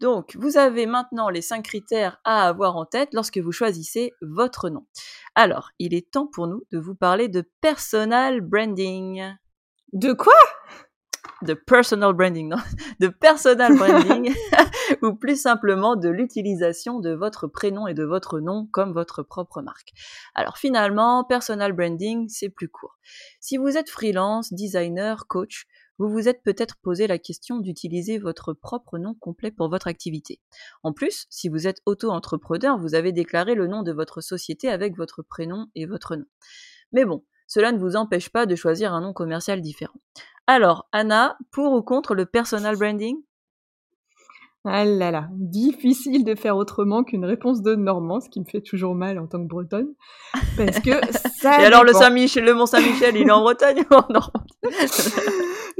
Donc, 0.00 0.36
vous 0.36 0.56
avez 0.56 0.86
maintenant 0.86 1.28
les 1.28 1.42
cinq 1.42 1.64
critères 1.64 2.20
à 2.24 2.46
avoir 2.46 2.76
en 2.76 2.84
tête 2.84 3.10
lorsque 3.12 3.38
vous 3.38 3.52
choisissez 3.52 4.12
votre 4.22 4.70
nom. 4.70 4.86
Alors, 5.34 5.70
il 5.78 5.94
est 5.94 6.10
temps 6.10 6.26
pour 6.26 6.46
nous 6.46 6.62
de 6.72 6.78
vous 6.78 6.94
parler 6.94 7.28
de 7.28 7.44
personal 7.60 8.40
branding. 8.40 9.34
De 9.92 10.12
quoi? 10.12 10.34
De 11.42 11.54
personal 11.54 12.12
branding, 12.12 12.48
non, 12.48 12.56
de 13.00 13.08
personal 13.08 13.76
branding, 13.76 14.34
ou 15.02 15.14
plus 15.14 15.40
simplement 15.40 15.96
de 15.96 16.08
l'utilisation 16.08 17.00
de 17.00 17.10
votre 17.10 17.46
prénom 17.46 17.86
et 17.86 17.94
de 17.94 18.04
votre 18.04 18.40
nom 18.40 18.66
comme 18.70 18.92
votre 18.92 19.22
propre 19.22 19.62
marque. 19.62 19.92
Alors 20.34 20.58
finalement, 20.58 21.24
personal 21.24 21.72
branding, 21.72 22.28
c'est 22.28 22.48
plus 22.48 22.68
court. 22.68 22.98
Si 23.40 23.56
vous 23.56 23.76
êtes 23.76 23.90
freelance, 23.90 24.52
designer, 24.52 25.26
coach, 25.26 25.66
vous 25.98 26.08
vous 26.08 26.28
êtes 26.28 26.42
peut-être 26.44 26.76
posé 26.76 27.08
la 27.08 27.18
question 27.18 27.58
d'utiliser 27.58 28.18
votre 28.18 28.52
propre 28.52 28.98
nom 28.98 29.14
complet 29.14 29.50
pour 29.50 29.68
votre 29.68 29.88
activité. 29.88 30.40
En 30.84 30.92
plus, 30.92 31.26
si 31.28 31.48
vous 31.48 31.66
êtes 31.66 31.80
auto-entrepreneur, 31.86 32.78
vous 32.78 32.94
avez 32.94 33.10
déclaré 33.10 33.56
le 33.56 33.66
nom 33.66 33.82
de 33.82 33.92
votre 33.92 34.20
société 34.20 34.68
avec 34.68 34.96
votre 34.96 35.22
prénom 35.22 35.66
et 35.74 35.86
votre 35.86 36.14
nom. 36.14 36.26
Mais 36.92 37.04
bon, 37.04 37.24
cela 37.48 37.72
ne 37.72 37.78
vous 37.78 37.96
empêche 37.96 38.28
pas 38.28 38.46
de 38.46 38.54
choisir 38.54 38.92
un 38.92 39.00
nom 39.00 39.12
commercial 39.12 39.60
différent. 39.60 39.98
Alors, 40.50 40.88
Anna, 40.92 41.36
pour 41.52 41.74
ou 41.74 41.82
contre 41.82 42.14
le 42.14 42.24
personal 42.24 42.74
branding? 42.74 43.18
Ah 44.64 44.86
là 44.86 45.10
là, 45.10 45.28
difficile 45.32 46.24
de 46.24 46.34
faire 46.34 46.56
autrement 46.56 47.04
qu'une 47.04 47.26
réponse 47.26 47.60
de 47.60 47.74
Normand, 47.74 48.20
ce 48.20 48.30
qui 48.30 48.40
me 48.40 48.46
fait 48.46 48.62
toujours 48.62 48.94
mal 48.94 49.18
en 49.18 49.26
tant 49.26 49.42
que 49.42 49.46
Bretonne, 49.46 49.92
parce 50.56 50.80
que 50.80 50.90
ça. 51.38 51.60
Et 51.60 51.66
alors 51.66 51.84
le 51.84 51.92
Saint-Michel, 51.92 52.44
le 52.44 52.54
Mont 52.54 52.64
Saint-Michel, 52.64 53.14
il 53.16 53.28
est 53.28 53.30
en 53.30 53.42
Bretagne 53.42 53.84
ou 53.90 53.94
en 53.94 54.06
Normandie? 54.08 54.54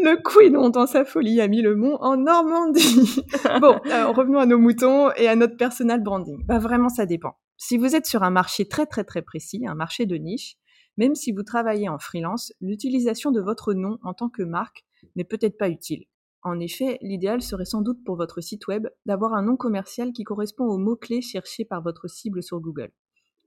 Le 0.00 0.14
Queen, 0.22 0.70
dans 0.70 0.87
sa 0.87 1.04
folie, 1.04 1.40
a 1.40 1.48
mis 1.48 1.60
le 1.60 1.75
mont 1.75 1.96
en 2.00 2.16
Normandie. 2.16 3.20
bon, 3.60 3.80
alors, 3.90 4.14
revenons 4.14 4.38
à 4.38 4.46
nos 4.46 4.58
moutons 4.58 5.10
et 5.16 5.26
à 5.26 5.34
notre 5.34 5.56
personal 5.56 6.00
branding. 6.00 6.44
Bah 6.46 6.60
vraiment, 6.60 6.88
ça 6.88 7.04
dépend. 7.04 7.32
Si 7.56 7.76
vous 7.76 7.96
êtes 7.96 8.06
sur 8.06 8.22
un 8.22 8.30
marché 8.30 8.68
très 8.68 8.87
très 8.87 9.02
très 9.02 9.22
précis, 9.22 9.66
un 9.66 9.75
marché 9.75 10.06
de 10.06 10.14
niche, 10.14 10.56
même 10.99 11.14
si 11.14 11.33
vous 11.33 11.45
travaillez 11.45 11.88
en 11.88 11.99
freelance, 11.99 12.52
l'utilisation 12.61 13.31
de 13.31 13.40
votre 13.40 13.73
nom 13.73 13.99
en 14.02 14.12
tant 14.12 14.28
que 14.28 14.43
marque 14.43 14.85
n'est 15.17 15.25
peut-être 15.25 15.57
pas 15.57 15.71
utile. 15.71 16.05
En 16.43 16.59
effet, 16.59 16.99
l'idéal 17.02 17.40
serait 17.40 17.64
sans 17.64 17.83
doute 17.83 18.02
pour 18.05 18.17
votre 18.17 18.40
site 18.40 18.67
web 18.67 18.88
d'avoir 19.07 19.33
un 19.35 19.43
nom 19.43 19.57
commercial 19.57 20.12
qui 20.12 20.25
correspond 20.25 20.67
aux 20.67 20.78
mots-clés 20.78 21.23
cherchés 21.23 21.64
par 21.64 21.83
votre 21.83 22.09
cible 22.09 22.43
sur 22.43 22.61
Google. 22.61 22.90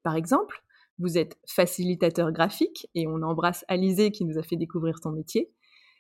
Par 0.02 0.16
exemple, 0.16 0.64
vous 0.98 1.18
êtes 1.18 1.38
facilitateur 1.46 2.32
graphique, 2.32 2.88
et 2.96 3.06
on 3.08 3.22
embrasse 3.22 3.66
Alizé 3.68 4.12
qui 4.12 4.24
nous 4.24 4.38
a 4.38 4.44
fait 4.44 4.56
découvrir 4.56 5.00
son 5.02 5.12
métier. 5.12 5.52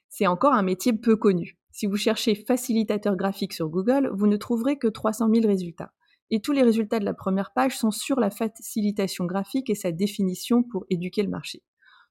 C'est 0.09 0.27
encore 0.27 0.53
un 0.53 0.63
métier 0.63 0.93
peu 0.93 1.15
connu. 1.15 1.57
Si 1.71 1.85
vous 1.85 1.97
cherchez 1.97 2.35
facilitateur 2.35 3.15
graphique 3.15 3.53
sur 3.53 3.69
Google, 3.69 4.09
vous 4.13 4.27
ne 4.27 4.37
trouverez 4.37 4.77
que 4.77 4.87
300 4.87 5.29
000 5.33 5.47
résultats 5.47 5.93
et 6.31 6.39
tous 6.39 6.53
les 6.53 6.63
résultats 6.63 6.99
de 6.99 7.05
la 7.05 7.13
première 7.13 7.51
page 7.51 7.77
sont 7.77 7.91
sur 7.91 8.19
la 8.19 8.29
facilitation 8.29 9.25
graphique 9.25 9.69
et 9.69 9.75
sa 9.75 9.91
définition 9.91 10.63
pour 10.63 10.85
éduquer 10.89 11.23
le 11.23 11.29
marché. 11.29 11.61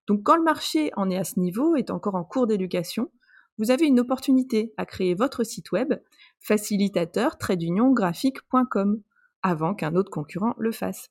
Donc 0.07 0.23
quand 0.23 0.37
le 0.37 0.43
marché 0.43 0.91
en 0.97 1.11
est 1.11 1.17
à 1.17 1.25
ce 1.25 1.41
niveau, 1.41 1.75
est 1.75 1.91
encore 1.91 2.15
en 2.15 2.25
cours 2.25 2.47
d'éducation, 2.47 3.11
vous 3.59 3.71
avez 3.71 3.87
une 3.87 4.01
opportunité 4.01 4.73
à 4.77 4.87
créer 4.87 5.15
votre 5.15 5.45
site 5.45 5.73
web 5.73 5.95
facilitateur 6.39 7.37
graphique.com 7.39 9.03
avant 9.43 9.75
qu'un 9.75 9.95
autre 9.95 10.11
concurrent 10.11 10.55
le 10.59 10.73
fasse. 10.73 11.11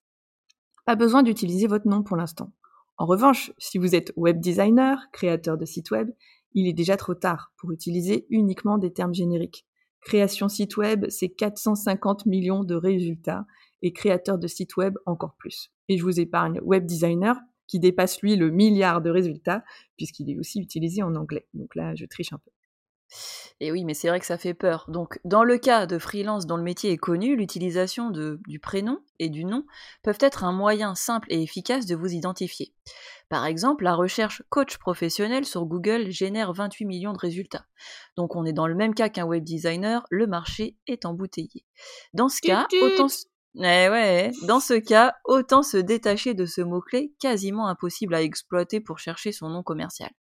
Pas 0.86 0.96
besoin 0.96 1.24
d'utiliser 1.24 1.68
votre 1.68 1.88
nom 1.88 2.04
pour 2.04 2.18
l'instant. 2.18 2.52
En 2.98 3.06
revanche, 3.06 3.52
si 3.58 3.78
vous 3.78 3.96
êtes 3.96 4.12
web 4.16 4.40
designer, 4.40 5.10
créateur 5.12 5.58
de 5.58 5.66
site 5.66 5.92
web, 5.92 6.10
il 6.54 6.68
est 6.68 6.74
déjà 6.74 6.98
trop 6.98 7.14
tard 7.14 7.54
pour 7.58 7.72
utiliser 7.72 8.26
uniquement 8.30 8.78
des 8.78 8.92
termes 8.92 9.14
génériques. 9.14 9.66
Création 10.02 10.48
site 10.48 10.78
web, 10.78 11.06
c'est 11.10 11.30
450 11.30 12.26
millions 12.26 12.64
de 12.64 12.76
résultats 12.76 13.46
et 13.82 13.94
créateur 13.94 14.38
de 14.38 14.48
site 14.48 14.78
web 14.78 14.98
encore 15.06 15.36
plus. 15.38 15.72
Et 15.88 15.98
je 15.98 16.04
vous 16.04 16.20
épargne 16.20 16.60
web 16.62 16.86
designer 16.86 17.38
qui 17.68 17.80
dépasse 17.80 18.22
lui 18.22 18.36
le 18.36 18.50
milliard 18.50 19.02
de 19.02 19.10
résultats 19.10 19.64
puisqu'il 19.98 20.30
est 20.30 20.38
aussi 20.38 20.60
utilisé 20.60 21.04
en 21.04 21.16
anglais. 21.16 21.48
Donc 21.54 21.76
là, 21.76 21.96
je 21.96 22.06
triche 22.06 22.34
un 22.34 22.38
peu. 22.38 22.52
Et 23.60 23.72
oui, 23.72 23.84
mais 23.84 23.94
c'est 23.94 24.08
vrai 24.08 24.20
que 24.20 24.26
ça 24.26 24.38
fait 24.38 24.54
peur. 24.54 24.86
Donc, 24.88 25.20
dans 25.26 25.44
le 25.44 25.58
cas 25.58 25.86
de 25.86 25.98
freelance 25.98 26.46
dont 26.46 26.58
le 26.58 26.64
métier 26.64 26.92
est 26.92 26.98
connu, 26.98 27.36
l'utilisation 27.36 28.12
du 28.12 28.60
prénom 28.60 29.00
et 29.20 29.30
du 29.30 29.46
nom 29.46 29.66
peuvent 30.04 30.18
être 30.22 30.44
un 30.44 30.52
moyen 30.52 30.96
simple 30.96 31.28
et 31.32 31.42
efficace 31.42 31.86
de 31.86 31.96
vous 31.96 32.14
identifier. 32.14 32.74
Par 33.30 33.46
exemple, 33.46 33.84
la 33.84 33.94
recherche 33.94 34.44
coach 34.50 34.78
professionnel 34.78 35.46
sur 35.46 35.66
Google 35.66 36.10
génère 36.10 36.54
28 36.54 36.86
millions 36.86 37.14
de 37.14 37.18
résultats. 37.18 37.66
Donc 38.16 38.36
on 38.36 38.46
est 38.46 38.54
dans 38.54 38.68
le 38.68 38.76
même 38.76 38.96
cas 38.96 39.10
qu'un 39.10 39.26
web 39.26 39.44
designer, 39.44 40.06
le 40.10 40.26
marché 40.26 40.78
est 40.88 41.06
embouteillé. 41.06 41.66
Dans 42.14 42.30
ce 42.30 42.42
cas, 42.42 42.68
autant 42.82 43.08
eh 43.56 43.90
ouais, 43.90 44.32
dans 44.44 44.60
ce 44.60 44.76
cas, 44.76 45.16
autant 45.26 45.64
se 45.64 45.78
détacher 45.78 46.34
de 46.34 46.46
ce 46.46 46.62
mot-clé 46.62 47.14
quasiment 47.20 47.68
impossible 47.68 48.14
à 48.14 48.22
exploiter 48.22 48.80
pour 48.80 49.00
chercher 49.00 49.32
son 49.32 49.50
nom 49.50 49.64
commercial. 49.64 50.12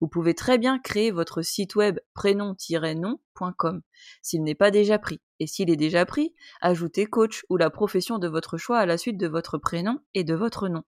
Vous 0.00 0.08
pouvez 0.08 0.34
très 0.34 0.58
bien 0.58 0.78
créer 0.78 1.10
votre 1.10 1.42
site 1.42 1.74
web 1.74 1.98
prénom-nom.com 2.14 3.82
s'il 4.22 4.42
n'est 4.42 4.54
pas 4.54 4.70
déjà 4.70 4.98
pris. 4.98 5.20
Et 5.40 5.46
s'il 5.46 5.70
est 5.70 5.76
déjà 5.76 6.04
pris, 6.06 6.34
ajoutez 6.60 7.06
coach 7.06 7.44
ou 7.48 7.56
la 7.56 7.70
profession 7.70 8.18
de 8.18 8.28
votre 8.28 8.58
choix 8.58 8.78
à 8.78 8.86
la 8.86 8.98
suite 8.98 9.18
de 9.18 9.28
votre 9.28 9.58
prénom 9.58 10.00
et 10.14 10.24
de 10.24 10.34
votre 10.34 10.68
nom. 10.68 10.82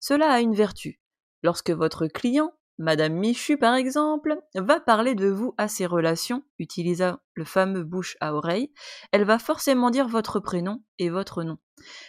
Cela 0.00 0.30
a 0.30 0.40
une 0.40 0.54
vertu. 0.54 1.00
Lorsque 1.42 1.70
votre 1.70 2.06
client, 2.06 2.52
Madame 2.78 3.14
Michu 3.14 3.56
par 3.56 3.74
exemple, 3.74 4.36
va 4.54 4.80
parler 4.80 5.14
de 5.14 5.28
vous 5.28 5.54
à 5.58 5.68
ses 5.68 5.86
relations, 5.86 6.42
utilisant 6.58 7.18
le 7.34 7.44
fameux 7.44 7.84
bouche 7.84 8.16
à 8.20 8.34
oreille, 8.34 8.72
elle 9.12 9.24
va 9.24 9.38
forcément 9.38 9.90
dire 9.90 10.08
votre 10.08 10.40
prénom 10.40 10.82
et 10.98 11.08
votre 11.08 11.44
nom. 11.44 11.58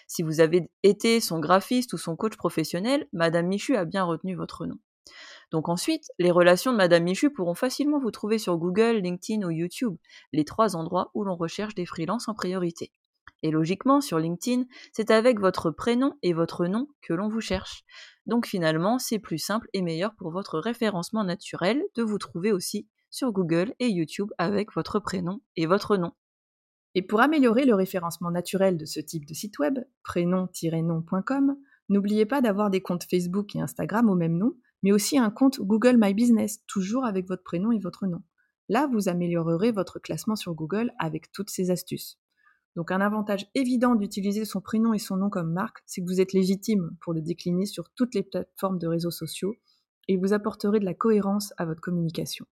Si 0.07 0.23
vous 0.23 0.39
avez 0.39 0.69
été 0.81 1.19
son 1.19 1.39
graphiste 1.39 1.93
ou 1.93 1.97
son 1.97 2.15
coach 2.15 2.35
professionnel, 2.35 3.07
Madame 3.13 3.47
Michu 3.47 3.75
a 3.75 3.85
bien 3.85 4.03
retenu 4.03 4.35
votre 4.35 4.65
nom. 4.65 4.77
Donc 5.51 5.69
ensuite, 5.69 6.11
les 6.19 6.31
relations 6.31 6.71
de 6.71 6.77
Madame 6.77 7.03
Michu 7.03 7.29
pourront 7.31 7.55
facilement 7.55 7.99
vous 7.99 8.11
trouver 8.11 8.37
sur 8.37 8.57
Google, 8.57 8.97
LinkedIn 8.97 9.45
ou 9.45 9.51
YouTube, 9.51 9.97
les 10.33 10.45
trois 10.45 10.75
endroits 10.75 11.11
où 11.13 11.23
l'on 11.23 11.35
recherche 11.35 11.75
des 11.75 11.85
freelances 11.85 12.27
en 12.27 12.33
priorité. 12.33 12.91
Et 13.43 13.51
logiquement, 13.51 14.01
sur 14.01 14.17
LinkedIn, 14.17 14.65
c'est 14.91 15.11
avec 15.11 15.39
votre 15.39 15.69
prénom 15.69 16.17
et 16.23 16.33
votre 16.33 16.65
nom 16.65 16.87
que 17.01 17.13
l'on 17.13 17.29
vous 17.29 17.41
cherche. 17.41 17.83
Donc 18.25 18.47
finalement, 18.47 18.97
c'est 18.97 19.19
plus 19.19 19.37
simple 19.37 19.67
et 19.73 19.81
meilleur 19.81 20.15
pour 20.15 20.31
votre 20.31 20.59
référencement 20.59 21.23
naturel 21.23 21.83
de 21.95 22.03
vous 22.03 22.17
trouver 22.17 22.51
aussi 22.51 22.87
sur 23.11 23.31
Google 23.31 23.73
et 23.79 23.87
YouTube 23.87 24.31
avec 24.37 24.73
votre 24.73 24.99
prénom 24.99 25.41
et 25.55 25.67
votre 25.67 25.95
nom. 25.97 26.11
Et 26.95 27.01
pour 27.01 27.19
améliorer 27.19 27.65
le 27.65 27.75
référencement 27.75 28.31
naturel 28.31 28.77
de 28.77 28.85
ce 28.85 28.99
type 28.99 29.25
de 29.25 29.33
site 29.33 29.59
web, 29.59 29.79
prénom-nom.com, 30.03 31.57
n'oubliez 31.89 32.25
pas 32.25 32.41
d'avoir 32.41 32.69
des 32.69 32.81
comptes 32.81 33.03
Facebook 33.03 33.55
et 33.55 33.61
Instagram 33.61 34.09
au 34.09 34.15
même 34.15 34.37
nom, 34.37 34.55
mais 34.83 34.91
aussi 34.91 35.17
un 35.17 35.29
compte 35.29 35.59
Google 35.59 35.97
My 35.99 36.13
Business, 36.13 36.59
toujours 36.67 37.05
avec 37.05 37.27
votre 37.27 37.43
prénom 37.43 37.71
et 37.71 37.79
votre 37.79 38.07
nom. 38.07 38.21
Là, 38.69 38.87
vous 38.91 39.09
améliorerez 39.09 39.71
votre 39.71 39.99
classement 39.99 40.35
sur 40.35 40.53
Google 40.53 40.91
avec 40.99 41.31
toutes 41.31 41.49
ces 41.49 41.71
astuces. 41.71 42.19
Donc 42.75 42.91
un 42.91 42.99
avantage 42.99 43.47
évident 43.55 43.95
d'utiliser 43.95 44.43
son 44.43 44.59
prénom 44.59 44.93
et 44.93 44.99
son 44.99 45.17
nom 45.17 45.29
comme 45.29 45.53
marque, 45.53 45.79
c'est 45.85 46.01
que 46.01 46.07
vous 46.07 46.19
êtes 46.19 46.33
légitime 46.33 46.97
pour 47.01 47.13
le 47.13 47.21
décliner 47.21 47.65
sur 47.65 47.89
toutes 47.95 48.15
les 48.15 48.23
plateformes 48.23 48.79
de 48.79 48.87
réseaux 48.87 49.11
sociaux 49.11 49.55
et 50.07 50.17
vous 50.17 50.33
apporterez 50.33 50.79
de 50.79 50.85
la 50.85 50.93
cohérence 50.93 51.53
à 51.57 51.65
votre 51.65 51.81
communication. 51.81 52.45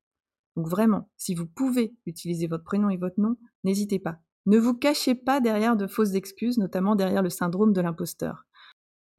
Donc 0.56 0.68
vraiment, 0.68 1.10
si 1.18 1.36
vous 1.36 1.46
pouvez 1.46 1.96
utiliser 2.06 2.48
votre 2.48 2.64
prénom 2.64 2.90
et 2.90 2.98
votre 2.98 3.20
nom, 3.20 3.38
n'hésitez 3.64 4.00
pas. 4.00 4.20
Ne 4.46 4.58
vous 4.60 4.74
cachez 4.74 5.16
pas 5.16 5.42
derrière 5.42 5.76
de 5.76 5.88
fausses 5.88 6.16
excuses, 6.16 6.58
notamment 6.58 6.96
derrière 6.96 7.24
le 7.24 7.30
syndrome 7.30 7.74
de 7.74 7.82
l'imposteur. 7.82 8.46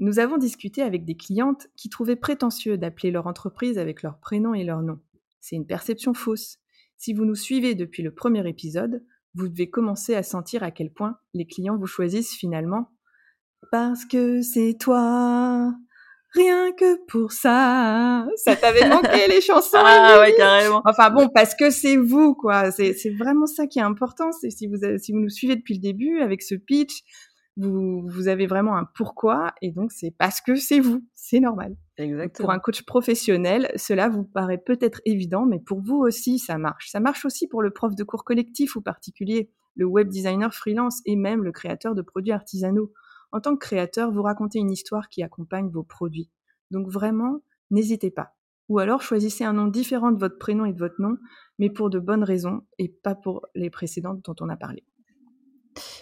Nous 0.01 0.19
avons 0.19 0.39
discuté 0.39 0.83
avec 0.83 1.05
des 1.05 1.17
clientes 1.17 1.69
qui 1.77 1.89
trouvaient 1.89 2.17
prétentieux 2.17 2.77
d'appeler 2.77 3.11
leur 3.11 3.27
entreprise 3.27 3.79
avec 3.79 4.03
leur 4.03 4.19
prénom 4.19 4.55
et 4.55 4.65
leur 4.65 4.83
nom. 4.83 4.99
C'est 5.41 5.57
une 5.57 5.67
perception 5.67 6.15
fausse. 6.15 6.59
Si 6.97 7.13
vous 7.13 7.25
nous 7.25 7.35
suivez 7.35 7.75
depuis 7.75 8.03
le 8.03 8.13
premier 8.13 8.47
épisode, 8.49 9.05
vous 9.35 9.49
devez 9.49 9.71
commencer 9.71 10.15
à 10.15 10.23
sentir 10.23 10.63
à 10.63 10.71
quel 10.71 10.93
point 10.93 11.19
les 11.33 11.47
clients 11.47 11.77
vous 11.77 11.87
choisissent 11.87 12.35
finalement 12.35 12.91
parce 13.71 14.05
que 14.05 14.43
c'est 14.43 14.77
toi, 14.79 15.73
rien 16.33 16.73
que 16.73 17.05
pour 17.07 17.33
ça. 17.33 18.27
Ça 18.37 18.57
t'avait 18.57 18.89
manqué 18.89 19.27
les 19.29 19.41
chansons. 19.43 19.79
ah 19.81 20.21
ouais, 20.21 20.35
carrément. 20.37 20.83
Enfin 20.85 21.11
bon, 21.11 21.29
parce 21.35 21.55
que 21.55 21.71
c'est 21.71 21.97
vous, 21.97 22.35
quoi. 22.35 22.71
C'est 22.71 22.95
vraiment 23.19 23.47
ça 23.47 23.67
qui 23.67 23.79
est 23.79 23.83
important. 23.83 24.33
C'est 24.33 24.51
si 24.51 24.67
vous, 24.67 24.77
si 24.99 25.13
vous 25.13 25.21
nous 25.21 25.29
suivez 25.29 25.57
depuis 25.57 25.75
le 25.75 25.81
début 25.81 26.21
avec 26.21 26.43
ce 26.43 26.55
pitch, 26.55 27.03
vous, 27.57 28.07
vous 28.09 28.29
avez 28.29 28.47
vraiment 28.47 28.77
un 28.77 28.85
pourquoi 28.85 29.55
et 29.63 29.71
donc 29.71 29.93
c'est 29.93 30.11
parce 30.11 30.41
que 30.41 30.57
c'est 30.57 30.81
vous. 30.81 31.07
C'est 31.15 31.41
normal. 31.41 31.77
Exactement. 31.97 32.47
Pour 32.47 32.53
un 32.53 32.59
coach 32.59 32.83
professionnel, 32.83 33.71
cela 33.77 34.09
vous 34.09 34.25
paraît 34.25 34.59
peut-être 34.59 35.01
évident, 35.05 35.47
mais 35.47 35.61
pour 35.61 35.81
vous 35.81 35.97
aussi, 35.97 36.39
ça 36.39 36.59
marche. 36.59 36.91
Ça 36.91 37.01
marche 37.01 37.25
aussi 37.25 37.47
pour 37.47 37.63
le 37.63 37.71
prof 37.71 37.95
de 37.95 38.03
cours 38.03 38.25
collectif 38.25 38.75
ou 38.77 38.81
particulier, 38.81 39.51
le 39.77 39.87
web 39.87 40.09
designer 40.09 40.53
freelance 40.53 41.01
et 41.07 41.17
même 41.17 41.45
le 41.45 41.53
créateur 41.53 41.95
de 41.95 42.03
produits 42.03 42.33
artisanaux. 42.33 42.93
En 43.31 43.41
tant 43.41 43.57
que 43.57 43.65
créateur, 43.65 44.11
vous 44.11 44.23
racontez 44.23 44.59
une 44.59 44.71
histoire 44.71 45.09
qui 45.09 45.23
accompagne 45.23 45.69
vos 45.69 45.85
produits. 45.85 46.31
Donc 46.71 46.89
vraiment, 46.89 47.41
n'hésitez 47.71 48.11
pas. 48.11 48.35
Ou 48.69 48.79
alors 48.79 49.03
choisissez 49.03 49.45
un 49.45 49.53
nom 49.53 49.67
différent 49.67 50.11
de 50.11 50.19
votre 50.19 50.39
prénom 50.39 50.65
et 50.65 50.73
de 50.73 50.79
votre 50.79 51.01
nom, 51.01 51.17
mais 51.59 51.71
pour 51.71 51.91
de 51.91 51.99
bonnes 51.99 52.25
raisons 52.25 52.63
et 52.79 52.89
pas 52.89 53.15
pour 53.15 53.47
les 53.55 53.71
précédentes 53.71 54.25
dont 54.25 54.37
on 54.41 54.49
a 54.49 54.57
parlé. 54.57 54.85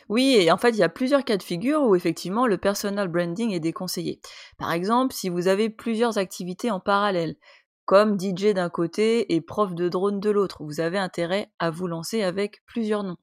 Oui, 0.09 0.37
et 0.39 0.51
en 0.51 0.57
fait, 0.57 0.71
il 0.71 0.79
y 0.79 0.83
a 0.83 0.89
plusieurs 0.89 1.25
cas 1.25 1.37
de 1.37 1.43
figure 1.43 1.83
où 1.83 1.95
effectivement 1.95 2.47
le 2.47 2.59
personal 2.59 3.09
branding 3.09 3.53
est 3.53 3.61
déconseillé. 3.61 4.21
Par 4.59 4.73
exemple, 4.73 5.15
si 5.15 5.29
vous 5.29 5.49
avez 5.49 5.71
plusieurs 5.71 6.19
activités 6.19 6.71
en 6.71 6.81
parallèle, 6.81 7.37
comme 7.85 8.19
DJ 8.19 8.55
d'un 8.55 8.71
côté 8.71 9.35
et 9.35 9.41
prof 9.41 9.75
de 9.75 9.89
drone 9.89 10.21
de 10.21 10.31
l'autre. 10.31 10.63
Vous 10.65 10.81
avez 10.81 10.99
intérêt 10.99 11.51
à 11.59 11.71
vous 11.71 11.87
lancer 11.87 12.23
avec 12.23 12.65
plusieurs 12.65 13.03
noms. 13.03 13.17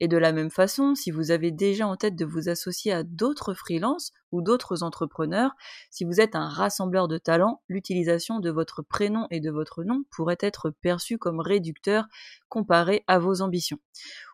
Et 0.00 0.08
de 0.08 0.16
la 0.16 0.32
même 0.32 0.50
façon, 0.50 0.94
si 0.94 1.10
vous 1.10 1.30
avez 1.30 1.50
déjà 1.50 1.86
en 1.86 1.96
tête 1.96 2.16
de 2.16 2.24
vous 2.24 2.48
associer 2.48 2.92
à 2.92 3.02
d'autres 3.02 3.54
freelances 3.54 4.12
ou 4.30 4.40
d'autres 4.40 4.82
entrepreneurs, 4.82 5.52
si 5.90 6.04
vous 6.04 6.20
êtes 6.20 6.36
un 6.36 6.48
rassembleur 6.48 7.08
de 7.08 7.18
talents, 7.18 7.62
l'utilisation 7.68 8.38
de 8.38 8.50
votre 8.50 8.82
prénom 8.82 9.26
et 9.30 9.40
de 9.40 9.50
votre 9.50 9.84
nom 9.84 10.04
pourrait 10.10 10.38
être 10.40 10.70
perçue 10.70 11.18
comme 11.18 11.40
réducteur 11.40 12.06
comparé 12.48 13.04
à 13.06 13.18
vos 13.18 13.42
ambitions. 13.42 13.78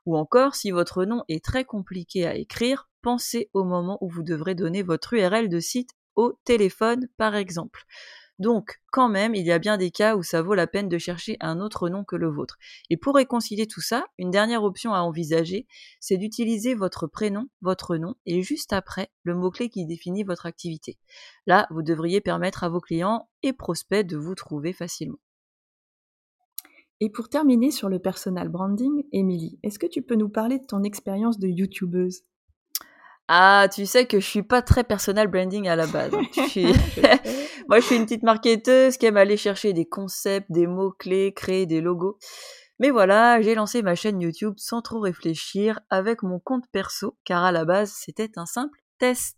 Ou 0.06 0.16
encore, 0.16 0.54
si 0.54 0.70
votre 0.70 1.04
nom 1.04 1.24
est 1.28 1.44
très 1.44 1.64
compliqué 1.64 2.26
à 2.26 2.34
écrire, 2.34 2.88
pensez 3.02 3.48
au 3.54 3.64
moment 3.64 3.98
où 4.02 4.08
vous 4.08 4.22
devrez 4.22 4.54
donner 4.54 4.82
votre 4.82 5.14
URL 5.14 5.48
de 5.48 5.60
site 5.60 5.90
au 6.16 6.38
téléphone, 6.44 7.08
par 7.16 7.34
exemple. 7.34 7.86
Donc, 8.40 8.80
quand 8.90 9.10
même, 9.10 9.34
il 9.34 9.44
y 9.44 9.52
a 9.52 9.58
bien 9.58 9.76
des 9.76 9.90
cas 9.90 10.16
où 10.16 10.22
ça 10.22 10.40
vaut 10.40 10.54
la 10.54 10.66
peine 10.66 10.88
de 10.88 10.96
chercher 10.96 11.36
un 11.40 11.60
autre 11.60 11.90
nom 11.90 12.04
que 12.04 12.16
le 12.16 12.30
vôtre. 12.30 12.56
Et 12.88 12.96
pour 12.96 13.16
réconcilier 13.16 13.66
tout 13.66 13.82
ça, 13.82 14.06
une 14.16 14.30
dernière 14.30 14.64
option 14.64 14.94
à 14.94 15.00
envisager, 15.00 15.66
c'est 16.00 16.16
d'utiliser 16.16 16.74
votre 16.74 17.06
prénom, 17.06 17.48
votre 17.60 17.98
nom, 17.98 18.14
et 18.24 18.40
juste 18.40 18.72
après, 18.72 19.10
le 19.24 19.34
mot-clé 19.34 19.68
qui 19.68 19.84
définit 19.84 20.24
votre 20.24 20.46
activité. 20.46 20.96
Là, 21.46 21.66
vous 21.70 21.82
devriez 21.82 22.22
permettre 22.22 22.64
à 22.64 22.70
vos 22.70 22.80
clients 22.80 23.28
et 23.42 23.52
prospects 23.52 24.06
de 24.06 24.16
vous 24.16 24.34
trouver 24.34 24.72
facilement. 24.72 25.18
Et 27.00 27.10
pour 27.10 27.28
terminer 27.28 27.70
sur 27.70 27.90
le 27.90 27.98
personal 27.98 28.48
branding, 28.48 29.04
Émilie, 29.12 29.58
est-ce 29.62 29.78
que 29.78 29.86
tu 29.86 30.00
peux 30.00 30.16
nous 30.16 30.30
parler 30.30 30.58
de 30.58 30.64
ton 30.64 30.82
expérience 30.82 31.38
de 31.38 31.48
youtubeuse? 31.48 32.22
Ah, 33.28 33.68
tu 33.72 33.86
sais 33.86 34.06
que 34.06 34.18
je 34.18 34.26
suis 34.26 34.42
pas 34.42 34.60
très 34.60 34.82
personal 34.82 35.28
branding 35.28 35.68
à 35.68 35.76
la 35.76 35.86
base. 35.86 36.12
Hein. 36.14 36.22
Moi, 37.70 37.78
je 37.78 37.86
suis 37.86 37.94
une 37.94 38.02
petite 38.02 38.24
marketeuse 38.24 38.96
qui 38.96 39.06
aime 39.06 39.16
aller 39.16 39.36
chercher 39.36 39.72
des 39.72 39.86
concepts, 39.86 40.50
des 40.50 40.66
mots-clés, 40.66 41.32
créer 41.32 41.66
des 41.66 41.80
logos. 41.80 42.18
Mais 42.80 42.90
voilà, 42.90 43.40
j'ai 43.42 43.54
lancé 43.54 43.80
ma 43.82 43.94
chaîne 43.94 44.20
YouTube 44.20 44.54
sans 44.56 44.82
trop 44.82 44.98
réfléchir 44.98 45.78
avec 45.88 46.24
mon 46.24 46.40
compte 46.40 46.64
perso, 46.72 47.16
car 47.24 47.44
à 47.44 47.52
la 47.52 47.64
base, 47.64 47.92
c'était 47.92 48.32
un 48.34 48.44
simple 48.44 48.76
test. 48.98 49.36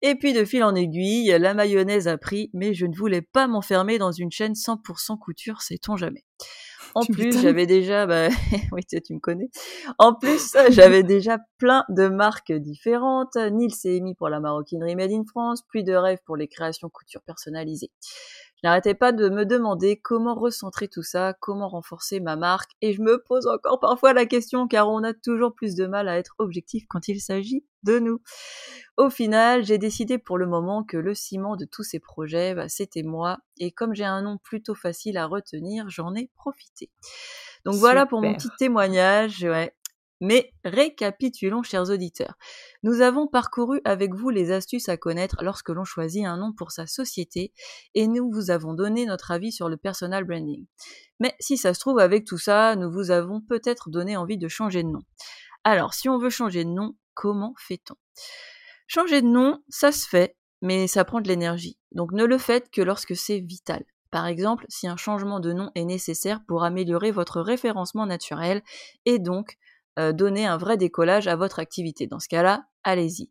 Et 0.00 0.14
puis 0.14 0.32
de 0.32 0.46
fil 0.46 0.64
en 0.64 0.74
aiguille, 0.74 1.36
la 1.38 1.52
mayonnaise 1.52 2.08
a 2.08 2.16
pris, 2.16 2.48
mais 2.54 2.72
je 2.72 2.86
ne 2.86 2.96
voulais 2.96 3.20
pas 3.20 3.46
m'enfermer 3.46 3.98
dans 3.98 4.10
une 4.10 4.30
chaîne 4.30 4.54
100% 4.54 5.18
couture, 5.18 5.60
sait-on 5.60 5.98
jamais. 5.98 6.24
En 6.94 7.04
plus, 7.12 7.40
j'avais 7.40 7.66
déjà, 7.66 8.06
bah, 8.06 8.28
oui, 8.72 8.82
tu, 8.84 9.14
me 9.14 9.20
connais. 9.20 9.50
En 9.98 10.14
plus, 10.14 10.56
j'avais 10.70 11.02
déjà 11.02 11.38
plein 11.58 11.84
de 11.88 12.08
marques 12.08 12.52
différentes. 12.52 13.36
Nils 13.36 13.74
émis 13.84 14.14
pour 14.14 14.28
la 14.28 14.40
maroquinerie 14.40 14.96
Made 14.96 15.12
in 15.12 15.24
France, 15.28 15.62
puis 15.68 15.84
de 15.84 15.94
rêves 15.94 16.20
pour 16.24 16.36
les 16.36 16.48
créations 16.48 16.88
couture 16.88 17.22
personnalisées. 17.22 17.90
Je 18.62 18.68
n'arrêtais 18.68 18.94
pas 18.94 19.12
de 19.12 19.30
me 19.30 19.46
demander 19.46 19.98
comment 19.98 20.34
recentrer 20.34 20.88
tout 20.88 21.02
ça, 21.02 21.34
comment 21.40 21.68
renforcer 21.68 22.20
ma 22.20 22.36
marque, 22.36 22.72
et 22.82 22.92
je 22.92 23.00
me 23.00 23.22
pose 23.22 23.46
encore 23.46 23.80
parfois 23.80 24.12
la 24.12 24.26
question 24.26 24.68
car 24.68 24.90
on 24.90 25.02
a 25.02 25.14
toujours 25.14 25.54
plus 25.54 25.74
de 25.74 25.86
mal 25.86 26.08
à 26.08 26.18
être 26.18 26.34
objectif 26.38 26.84
quand 26.88 27.08
il 27.08 27.20
s'agit 27.20 27.64
de 27.84 27.98
nous. 27.98 28.20
Au 28.98 29.08
final, 29.08 29.64
j'ai 29.64 29.78
décidé 29.78 30.18
pour 30.18 30.36
le 30.36 30.46
moment 30.46 30.84
que 30.84 30.98
le 30.98 31.14
ciment 31.14 31.56
de 31.56 31.64
tous 31.64 31.82
ces 31.84 32.00
projets, 32.00 32.54
bah, 32.54 32.68
c'était 32.68 33.02
moi, 33.02 33.38
et 33.58 33.72
comme 33.72 33.94
j'ai 33.94 34.04
un 34.04 34.20
nom 34.20 34.36
plutôt 34.36 34.74
facile 34.74 35.16
à 35.16 35.24
retenir, 35.24 35.88
j'en 35.88 36.14
ai 36.14 36.30
profité. 36.34 36.90
Donc 37.64 37.76
voilà 37.76 38.04
pour 38.04 38.20
mon 38.20 38.34
petit 38.34 38.50
témoignage. 38.58 39.42
Ouais. 39.42 39.74
Mais 40.20 40.52
récapitulons, 40.64 41.62
chers 41.62 41.88
auditeurs. 41.88 42.34
Nous 42.82 43.00
avons 43.00 43.26
parcouru 43.26 43.80
avec 43.84 44.14
vous 44.14 44.28
les 44.28 44.52
astuces 44.52 44.90
à 44.90 44.98
connaître 44.98 45.42
lorsque 45.42 45.70
l'on 45.70 45.84
choisit 45.84 46.26
un 46.26 46.36
nom 46.36 46.52
pour 46.52 46.72
sa 46.72 46.86
société 46.86 47.52
et 47.94 48.06
nous 48.06 48.30
vous 48.30 48.50
avons 48.50 48.74
donné 48.74 49.06
notre 49.06 49.30
avis 49.30 49.50
sur 49.50 49.70
le 49.70 49.78
personal 49.78 50.24
branding. 50.24 50.66
Mais 51.20 51.34
si 51.40 51.56
ça 51.56 51.72
se 51.72 51.80
trouve, 51.80 51.98
avec 51.98 52.26
tout 52.26 52.38
ça, 52.38 52.76
nous 52.76 52.90
vous 52.90 53.10
avons 53.10 53.40
peut-être 53.40 53.88
donné 53.88 54.16
envie 54.18 54.36
de 54.36 54.48
changer 54.48 54.82
de 54.82 54.88
nom. 54.88 55.02
Alors, 55.64 55.94
si 55.94 56.08
on 56.08 56.18
veut 56.18 56.30
changer 56.30 56.64
de 56.64 56.70
nom, 56.70 56.96
comment 57.14 57.54
fait-on? 57.58 57.96
Changer 58.86 59.22
de 59.22 59.26
nom, 59.26 59.62
ça 59.68 59.90
se 59.90 60.06
fait, 60.06 60.36
mais 60.60 60.86
ça 60.86 61.04
prend 61.04 61.20
de 61.20 61.28
l'énergie. 61.28 61.78
Donc 61.92 62.12
ne 62.12 62.24
le 62.24 62.38
faites 62.38 62.70
que 62.70 62.82
lorsque 62.82 63.16
c'est 63.16 63.40
vital. 63.40 63.84
Par 64.10 64.26
exemple, 64.26 64.66
si 64.68 64.88
un 64.88 64.96
changement 64.96 65.40
de 65.40 65.52
nom 65.52 65.70
est 65.74 65.84
nécessaire 65.84 66.40
pour 66.46 66.64
améliorer 66.64 67.10
votre 67.10 67.40
référencement 67.40 68.06
naturel 68.06 68.62
et 69.04 69.18
donc 69.18 69.56
euh, 70.00 70.12
donner 70.12 70.46
un 70.46 70.56
vrai 70.56 70.76
décollage 70.76 71.28
à 71.28 71.36
votre 71.36 71.58
activité. 71.58 72.06
Dans 72.06 72.18
ce 72.18 72.28
cas-là, 72.28 72.64
allez-y. 72.82 73.30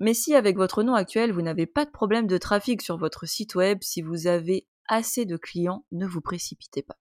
Mais 0.00 0.14
si 0.14 0.34
avec 0.34 0.56
votre 0.56 0.82
nom 0.82 0.94
actuel, 0.94 1.32
vous 1.32 1.42
n'avez 1.42 1.66
pas 1.66 1.84
de 1.84 1.90
problème 1.90 2.26
de 2.26 2.38
trafic 2.38 2.82
sur 2.82 2.96
votre 2.96 3.26
site 3.26 3.54
web, 3.54 3.78
si 3.82 4.00
vous 4.00 4.26
avez 4.26 4.66
assez 4.88 5.26
de 5.26 5.36
clients, 5.36 5.84
ne 5.92 6.06
vous 6.06 6.20
précipitez 6.20 6.82
pas. 6.82 6.96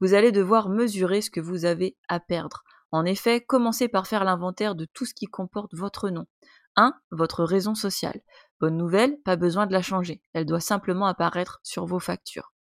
Vous 0.00 0.14
allez 0.14 0.32
devoir 0.32 0.68
mesurer 0.68 1.20
ce 1.20 1.30
que 1.30 1.40
vous 1.40 1.64
avez 1.64 1.96
à 2.08 2.20
perdre. 2.20 2.64
En 2.92 3.04
effet, 3.04 3.40
commencez 3.40 3.88
par 3.88 4.06
faire 4.06 4.24
l'inventaire 4.24 4.74
de 4.74 4.86
tout 4.86 5.04
ce 5.04 5.14
qui 5.14 5.26
comporte 5.26 5.74
votre 5.74 6.10
nom. 6.10 6.26
1. 6.76 6.94
Votre 7.10 7.44
raison 7.44 7.74
sociale. 7.74 8.20
Bonne 8.60 8.76
nouvelle, 8.76 9.18
pas 9.24 9.36
besoin 9.36 9.66
de 9.66 9.72
la 9.72 9.82
changer. 9.82 10.22
Elle 10.32 10.46
doit 10.46 10.60
simplement 10.60 11.06
apparaître 11.06 11.60
sur 11.62 11.86
vos 11.86 12.00
factures. 12.00 12.52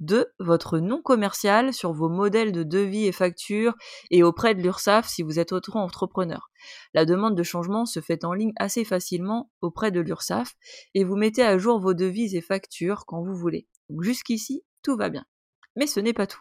2. 0.00 0.26
Votre 0.38 0.78
nom 0.78 1.00
commercial 1.00 1.72
sur 1.72 1.92
vos 1.92 2.08
modèles 2.08 2.52
de 2.52 2.62
devis 2.62 3.06
et 3.06 3.12
factures 3.12 3.74
et 4.10 4.22
auprès 4.22 4.54
de 4.54 4.62
l'URSSAF 4.62 5.08
si 5.08 5.22
vous 5.22 5.38
êtes 5.38 5.52
auto-entrepreneur. 5.52 6.50
La 6.94 7.04
demande 7.04 7.36
de 7.36 7.42
changement 7.42 7.86
se 7.86 8.00
fait 8.00 8.24
en 8.24 8.32
ligne 8.32 8.52
assez 8.56 8.84
facilement 8.84 9.50
auprès 9.60 9.90
de 9.90 10.00
l'URSSAF 10.00 10.54
et 10.94 11.04
vous 11.04 11.16
mettez 11.16 11.42
à 11.42 11.58
jour 11.58 11.78
vos 11.78 11.94
devis 11.94 12.36
et 12.36 12.42
factures 12.42 13.04
quand 13.06 13.22
vous 13.22 13.34
voulez. 13.34 13.66
jusqu'ici, 14.00 14.64
tout 14.82 14.96
va 14.96 15.10
bien. 15.10 15.24
Mais 15.76 15.86
ce 15.86 16.00
n'est 16.00 16.12
pas 16.12 16.26
tout. 16.26 16.40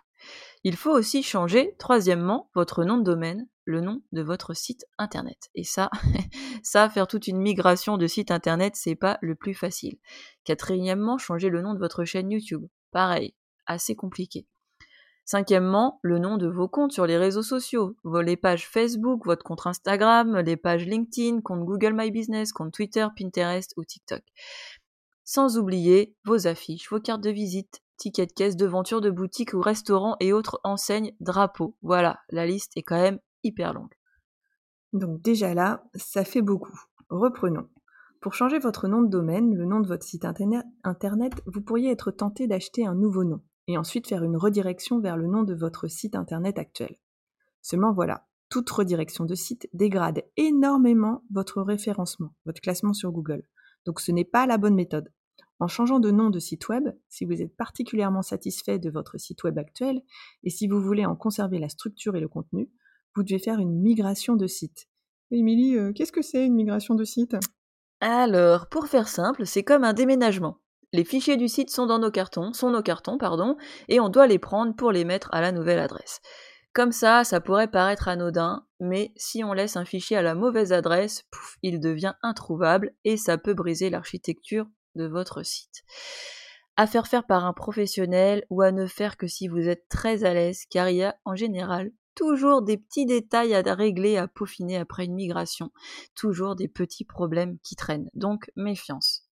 Il 0.64 0.78
faut 0.78 0.92
aussi 0.92 1.24
changer, 1.24 1.76
troisièmement, 1.78 2.50
votre 2.56 2.86
nom 2.86 2.98
de 2.98 3.04
domaine, 3.04 3.48
le 3.66 3.82
nom 3.82 4.02
de 4.12 4.22
votre 4.22 4.54
site 4.54 4.86
internet. 4.98 5.50
Et 5.56 5.64
ça, 5.64 5.90
ça, 6.64 6.90
faire 6.90 7.08
toute 7.08 7.28
une 7.28 7.40
migration 7.40 7.98
de 7.98 8.08
site 8.08 8.32
internet, 8.32 8.76
c'est 8.76 8.96
pas 8.96 9.18
le 9.22 9.36
plus 9.36 9.54
facile. 9.54 9.98
Quatrièmement, 10.46 11.18
changer 11.18 11.50
le 11.50 11.62
nom 11.62 11.74
de 11.74 11.80
votre 11.80 12.06
chaîne 12.06 12.32
YouTube. 12.32 12.66
Pareil, 12.92 13.34
assez 13.66 13.96
compliqué. 13.96 14.48
Cinquièmement, 15.26 16.00
le 16.02 16.20
nom 16.20 16.36
de 16.36 16.48
vos 16.48 16.68
comptes 16.68 16.92
sur 16.92 17.06
les 17.06 17.18
réseaux 17.18 17.44
sociaux, 17.44 17.96
les 18.04 18.36
pages 18.36 18.68
Facebook, 18.68 19.26
votre 19.26 19.44
compte 19.44 19.66
Instagram, 19.66 20.38
les 20.40 20.58
pages 20.58 20.86
LinkedIn, 20.86 21.40
compte 21.42 21.64
Google 21.64 21.94
My 21.96 22.12
Business, 22.12 22.52
compte 22.52 22.74
Twitter, 22.74 23.08
Pinterest 23.18 23.74
ou 23.78 23.86
TikTok. 23.86 24.22
Sans 25.24 25.58
oublier 25.58 26.14
vos 26.26 26.46
affiches, 26.46 26.90
vos 26.90 27.00
cartes 27.00 27.24
de 27.24 27.30
visite, 27.30 27.82
tickets 27.96 28.30
de 28.30 28.34
caisse, 28.34 28.58
devantures 28.58 29.00
de 29.00 29.10
boutiques 29.10 29.54
ou 29.54 29.62
restaurants 29.62 30.18
et 30.20 30.34
autres 30.34 30.60
enseignes, 30.66 31.16
drapeaux. 31.22 31.78
Voilà, 31.82 32.20
la 32.30 32.46
liste 32.46 32.74
est 32.76 32.84
quand 32.84 33.02
même 33.02 33.20
hyper 33.44 33.74
longue. 33.74 33.94
Donc 34.92 35.22
déjà 35.22 35.54
là, 35.54 35.86
ça 35.96 36.26
fait 36.26 36.42
beaucoup. 36.42 36.78
Reprenons. 37.10 37.70
Pour 38.20 38.34
changer 38.34 38.60
votre 38.60 38.90
nom 38.90 39.02
de 39.02 39.10
domaine, 39.10 39.56
le 39.56 39.66
nom 39.66 39.80
de 39.80 39.88
votre 39.88 40.06
site 40.06 40.26
internet, 40.26 41.34
vous 41.46 41.62
pourriez 41.62 41.92
être 41.92 42.12
tenté 42.12 42.48
d'acheter 42.48 42.86
un 42.86 42.96
nouveau 42.96 43.24
nom. 43.24 43.42
Et 43.68 43.78
ensuite 43.78 44.08
faire 44.08 44.24
une 44.24 44.38
redirection 44.38 45.00
vers 45.00 45.18
le 45.18 45.28
nom 45.28 45.44
de 45.44 45.54
votre 45.54 45.88
site 45.88 46.16
internet 46.16 46.58
actuel. 46.60 46.98
Seulement 47.62 47.94
voilà, 47.94 48.28
toute 48.50 48.70
redirection 48.70 49.26
de 49.26 49.36
site 49.36 49.70
dégrade 49.74 50.24
énormément 50.38 51.24
votre 51.32 51.62
référencement, 51.62 52.34
votre 52.46 52.62
classement 52.62 52.94
sur 52.94 53.12
Google. 53.12 53.44
Donc 53.86 54.00
ce 54.00 54.12
n'est 54.12 54.26
pas 54.26 54.46
la 54.46 54.58
bonne 54.58 54.76
méthode. 54.76 55.12
En 55.60 55.68
changeant 55.68 56.00
de 56.00 56.12
nom 56.12 56.30
de 56.30 56.40
site 56.40 56.68
web, 56.68 56.90
si 57.10 57.26
vous 57.26 57.42
êtes 57.42 57.56
particulièrement 57.56 58.22
satisfait 58.22 58.80
de 58.80 58.90
votre 58.90 59.18
site 59.18 59.44
web 59.44 59.58
actuel 59.58 60.02
et 60.44 60.50
si 60.50 60.68
vous 60.68 60.82
voulez 60.82 61.06
en 61.06 61.16
conserver 61.16 61.60
la 61.60 61.70
structure 61.70 62.16
et 62.16 62.20
le 62.20 62.28
contenu, 62.28 62.70
vous 63.16 63.24
devez 63.24 63.40
faire 63.40 63.60
une 63.60 63.82
migration 63.82 64.36
de 64.36 64.48
site. 64.48 64.90
Émilie, 65.32 65.78
euh, 65.78 65.94
qu'est-ce 65.94 66.12
que 66.12 66.22
c'est 66.22 66.46
une 66.46 66.56
migration 66.56 66.96
de 66.96 67.04
site? 67.04 67.36
Alors, 68.02 68.68
pour 68.68 68.88
faire 68.88 69.08
simple, 69.08 69.46
c'est 69.46 69.64
comme 69.64 69.84
un 69.84 69.94
déménagement. 69.94 70.60
Les 70.94 71.04
fichiers 71.04 71.38
du 71.38 71.48
site 71.48 71.72
sont 71.72 71.88
dans 71.88 71.98
nos 71.98 72.12
cartons, 72.12 72.54
sont 72.54 72.70
nos 72.70 72.84
cartons, 72.84 73.18
pardon, 73.18 73.58
et 73.90 74.00
on 74.00 74.10
doit 74.10 74.28
les 74.28 74.38
prendre 74.38 74.76
pour 74.76 74.92
les 74.92 75.06
mettre 75.06 75.28
à 75.34 75.42
la 75.42 75.52
nouvelle 75.52 75.80
adresse. 75.80 76.22
Comme 76.72 76.92
ça, 76.92 77.24
ça 77.24 77.42
pourrait 77.42 77.70
paraître 77.70 78.08
anodin, 78.08 78.66
mais 78.80 79.12
si 79.16 79.44
on 79.44 79.54
laisse 79.54 79.76
un 79.76 79.86
fichier 79.86 80.18
à 80.18 80.22
la 80.22 80.36
mauvaise 80.36 80.72
adresse, 80.72 81.24
pouf, 81.32 81.58
il 81.64 81.80
devient 81.80 82.14
introuvable 82.22 82.94
et 83.06 83.18
ça 83.18 83.40
peut 83.40 83.56
briser 83.56 83.90
l'architecture 83.90 84.68
de 84.96 85.08
votre 85.08 85.42
site. 85.44 85.84
À 86.78 86.86
faire 86.86 87.08
faire 87.08 87.26
par 87.26 87.44
un 87.44 87.54
professionnel 87.54 88.46
ou 88.52 88.62
à 88.62 88.72
ne 88.72 88.86
faire 88.86 89.18
que 89.18 89.28
si 89.28 89.48
vous 89.48 89.68
êtes 89.68 89.88
très 89.90 90.24
à 90.24 90.36
l'aise, 90.36 90.66
car 90.70 90.90
il 90.90 90.98
y 90.98 91.04
a 91.04 91.16
en 91.26 91.36
général 91.36 91.92
toujours 92.14 92.62
des 92.62 92.78
petits 92.78 93.08
détails 93.08 93.56
à 93.56 93.62
régler, 93.74 94.18
à 94.18 94.28
peaufiner 94.28 94.78
après 94.78 95.06
une 95.06 95.16
migration, 95.16 95.72
toujours 96.16 96.56
des 96.56 96.68
petits 96.68 97.06
problèmes 97.06 97.58
qui 97.64 97.76
traînent. 97.76 98.10
Donc 98.14 98.52
méfiance. 98.56 99.24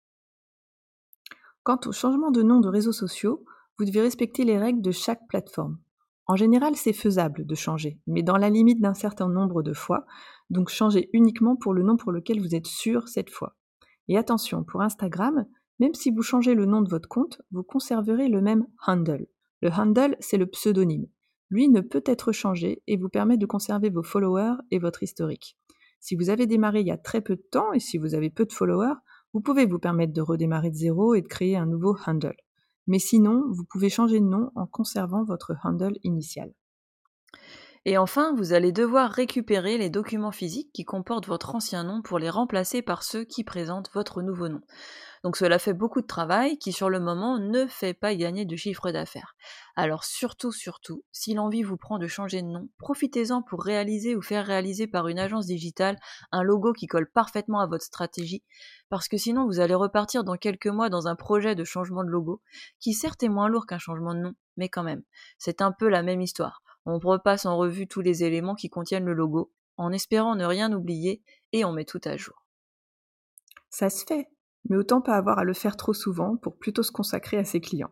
Quant 1.63 1.79
au 1.85 1.91
changement 1.91 2.31
de 2.31 2.41
nom 2.41 2.59
de 2.59 2.67
réseaux 2.67 2.91
sociaux, 2.91 3.45
vous 3.77 3.85
devez 3.85 4.01
respecter 4.01 4.45
les 4.45 4.57
règles 4.57 4.81
de 4.81 4.91
chaque 4.91 5.27
plateforme. 5.27 5.77
En 6.25 6.35
général, 6.35 6.75
c'est 6.75 6.93
faisable 6.93 7.45
de 7.45 7.55
changer, 7.55 7.99
mais 8.07 8.23
dans 8.23 8.37
la 8.37 8.49
limite 8.49 8.81
d'un 8.81 8.93
certain 8.93 9.27
nombre 9.27 9.61
de 9.61 9.73
fois, 9.73 10.05
donc 10.49 10.69
changez 10.69 11.09
uniquement 11.13 11.55
pour 11.55 11.73
le 11.73 11.83
nom 11.83 11.97
pour 11.97 12.11
lequel 12.11 12.39
vous 12.39 12.55
êtes 12.55 12.65
sûr 12.65 13.07
cette 13.07 13.29
fois. 13.29 13.55
Et 14.07 14.17
attention, 14.17 14.63
pour 14.63 14.81
Instagram, 14.81 15.45
même 15.79 15.93
si 15.93 16.09
vous 16.09 16.23
changez 16.23 16.55
le 16.55 16.65
nom 16.65 16.81
de 16.81 16.89
votre 16.89 17.09
compte, 17.09 17.41
vous 17.51 17.63
conserverez 17.63 18.27
le 18.27 18.41
même 18.41 18.65
handle. 18.85 19.27
Le 19.61 19.69
handle, 19.69 20.15
c'est 20.19 20.37
le 20.37 20.47
pseudonyme. 20.47 21.07
Lui 21.49 21.69
ne 21.69 21.81
peut 21.81 22.03
être 22.05 22.31
changé 22.31 22.81
et 22.87 22.97
vous 22.97 23.09
permet 23.09 23.37
de 23.37 23.45
conserver 23.45 23.89
vos 23.89 24.03
followers 24.03 24.55
et 24.71 24.79
votre 24.79 25.03
historique. 25.03 25.57
Si 25.99 26.15
vous 26.15 26.29
avez 26.29 26.47
démarré 26.47 26.79
il 26.81 26.87
y 26.87 26.91
a 26.91 26.97
très 26.97 27.21
peu 27.21 27.35
de 27.35 27.45
temps 27.51 27.73
et 27.73 27.79
si 27.79 27.97
vous 27.97 28.15
avez 28.15 28.29
peu 28.29 28.45
de 28.45 28.53
followers, 28.53 28.95
vous 29.33 29.41
pouvez 29.41 29.65
vous 29.65 29.79
permettre 29.79 30.13
de 30.13 30.21
redémarrer 30.21 30.69
de 30.69 30.75
zéro 30.75 31.15
et 31.15 31.21
de 31.21 31.27
créer 31.27 31.55
un 31.55 31.65
nouveau 31.65 31.95
handle. 32.05 32.35
Mais 32.87 32.99
sinon, 32.99 33.45
vous 33.51 33.63
pouvez 33.63 33.89
changer 33.89 34.19
de 34.19 34.25
nom 34.25 34.51
en 34.55 34.65
conservant 34.65 35.23
votre 35.23 35.55
handle 35.63 35.97
initial. 36.03 36.53
Et 37.85 37.97
enfin, 37.97 38.35
vous 38.35 38.53
allez 38.53 38.71
devoir 38.71 39.09
récupérer 39.09 39.79
les 39.79 39.89
documents 39.89 40.31
physiques 40.31 40.71
qui 40.71 40.85
comportent 40.85 41.27
votre 41.27 41.55
ancien 41.55 41.83
nom 41.83 42.03
pour 42.03 42.19
les 42.19 42.29
remplacer 42.29 42.83
par 42.83 43.01
ceux 43.01 43.23
qui 43.23 43.43
présentent 43.43 43.89
votre 43.95 44.21
nouveau 44.21 44.49
nom. 44.49 44.61
Donc 45.23 45.35
cela 45.35 45.57
fait 45.57 45.73
beaucoup 45.73 46.01
de 46.01 46.07
travail 46.07 46.59
qui 46.59 46.73
sur 46.73 46.91
le 46.91 46.99
moment 46.99 47.39
ne 47.39 47.65
fait 47.65 47.95
pas 47.95 48.13
gagner 48.13 48.45
de 48.45 48.55
chiffre 48.55 48.91
d'affaires. 48.91 49.35
Alors 49.75 50.03
surtout, 50.03 50.51
surtout, 50.51 51.03
si 51.11 51.33
l'envie 51.33 51.63
vous 51.63 51.75
prend 51.75 51.97
de 51.97 52.05
changer 52.05 52.43
de 52.43 52.47
nom, 52.47 52.69
profitez-en 52.77 53.41
pour 53.41 53.63
réaliser 53.63 54.15
ou 54.15 54.21
faire 54.21 54.45
réaliser 54.45 54.85
par 54.85 55.07
une 55.07 55.17
agence 55.17 55.47
digitale 55.47 55.97
un 56.31 56.43
logo 56.43 56.73
qui 56.73 56.85
colle 56.85 57.09
parfaitement 57.09 57.61
à 57.61 57.67
votre 57.67 57.83
stratégie, 57.83 58.43
parce 58.89 59.07
que 59.07 59.17
sinon 59.17 59.47
vous 59.47 59.59
allez 59.59 59.75
repartir 59.75 60.23
dans 60.23 60.37
quelques 60.37 60.67
mois 60.67 60.89
dans 60.89 61.07
un 61.07 61.15
projet 61.15 61.55
de 61.55 61.63
changement 61.63 62.03
de 62.03 62.09
logo, 62.09 62.43
qui 62.79 62.93
certes 62.93 63.23
est 63.23 63.29
moins 63.29 63.47
lourd 63.47 63.65
qu'un 63.65 63.79
changement 63.79 64.13
de 64.13 64.19
nom, 64.19 64.33
mais 64.55 64.69
quand 64.69 64.83
même, 64.83 65.01
c'est 65.39 65.63
un 65.63 65.71
peu 65.71 65.89
la 65.89 66.03
même 66.03 66.21
histoire. 66.21 66.61
On 66.85 66.97
repasse 66.97 67.45
en 67.45 67.57
revue 67.57 67.87
tous 67.87 68.01
les 68.01 68.23
éléments 68.23 68.55
qui 68.55 68.69
contiennent 68.69 69.05
le 69.05 69.13
logo, 69.13 69.51
en 69.77 69.91
espérant 69.91 70.35
ne 70.35 70.45
rien 70.45 70.73
oublier, 70.73 71.23
et 71.53 71.65
on 71.65 71.71
met 71.71 71.85
tout 71.85 72.01
à 72.03 72.17
jour. 72.17 72.45
Ça 73.69 73.89
se 73.89 74.05
fait, 74.05 74.27
mais 74.69 74.77
autant 74.77 75.01
pas 75.01 75.15
avoir 75.15 75.39
à 75.39 75.43
le 75.43 75.53
faire 75.53 75.77
trop 75.77 75.93
souvent 75.93 76.37
pour 76.37 76.57
plutôt 76.57 76.83
se 76.83 76.91
consacrer 76.91 77.37
à 77.37 77.43
ses 77.43 77.61
clients. 77.61 77.91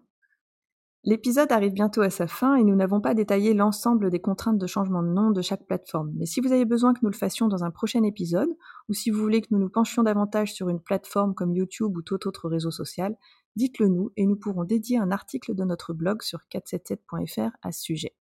L'épisode 1.05 1.51
arrive 1.53 1.71
bientôt 1.71 2.01
à 2.01 2.09
sa 2.09 2.27
fin 2.27 2.55
et 2.55 2.63
nous 2.65 2.75
n'avons 2.75 2.99
pas 2.99 3.13
détaillé 3.13 3.53
l'ensemble 3.53 4.09
des 4.09 4.19
contraintes 4.19 4.57
de 4.57 4.67
changement 4.67 5.01
de 5.01 5.07
nom 5.07 5.31
de 5.31 5.41
chaque 5.41 5.65
plateforme. 5.65 6.11
Mais 6.17 6.25
si 6.25 6.41
vous 6.41 6.51
avez 6.51 6.65
besoin 6.65 6.93
que 6.93 6.99
nous 7.03 7.09
le 7.09 7.15
fassions 7.15 7.47
dans 7.47 7.63
un 7.63 7.71
prochain 7.71 8.03
épisode, 8.03 8.49
ou 8.89 8.93
si 8.93 9.09
vous 9.09 9.21
voulez 9.21 9.39
que 9.39 9.47
nous 9.51 9.59
nous 9.59 9.69
penchions 9.69 10.03
davantage 10.03 10.53
sur 10.53 10.67
une 10.67 10.81
plateforme 10.81 11.33
comme 11.33 11.55
YouTube 11.55 11.95
ou 11.95 12.01
tout 12.01 12.27
autre 12.27 12.49
réseau 12.49 12.69
social, 12.69 13.15
dites-le 13.55 13.87
nous 13.87 14.11
et 14.17 14.25
nous 14.25 14.35
pourrons 14.35 14.65
dédier 14.65 14.97
un 14.97 15.11
article 15.11 15.55
de 15.55 15.63
notre 15.63 15.93
blog 15.93 16.21
sur 16.21 16.41
477.fr 16.51 17.51
à 17.61 17.71
ce 17.71 17.81
sujet. 17.81 18.18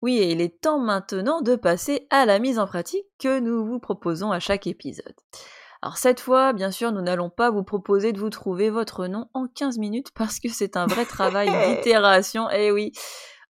Oui, 0.00 0.18
et 0.18 0.30
il 0.30 0.40
est 0.40 0.60
temps 0.60 0.78
maintenant 0.78 1.40
de 1.40 1.56
passer 1.56 2.06
à 2.10 2.24
la 2.24 2.38
mise 2.38 2.58
en 2.58 2.66
pratique 2.66 3.06
que 3.18 3.40
nous 3.40 3.64
vous 3.64 3.80
proposons 3.80 4.30
à 4.30 4.38
chaque 4.38 4.66
épisode. 4.66 5.14
Alors 5.82 5.96
cette 5.96 6.20
fois, 6.20 6.52
bien 6.52 6.70
sûr, 6.70 6.92
nous 6.92 7.02
n'allons 7.02 7.30
pas 7.30 7.50
vous 7.50 7.62
proposer 7.62 8.12
de 8.12 8.18
vous 8.18 8.30
trouver 8.30 8.70
votre 8.70 9.06
nom 9.06 9.28
en 9.34 9.46
15 9.46 9.78
minutes 9.78 10.10
parce 10.14 10.40
que 10.40 10.48
c'est 10.48 10.76
un 10.76 10.86
vrai 10.86 11.04
travail 11.04 11.48
d'itération, 11.76 12.50
et 12.50 12.66
eh 12.66 12.72
oui, 12.72 12.92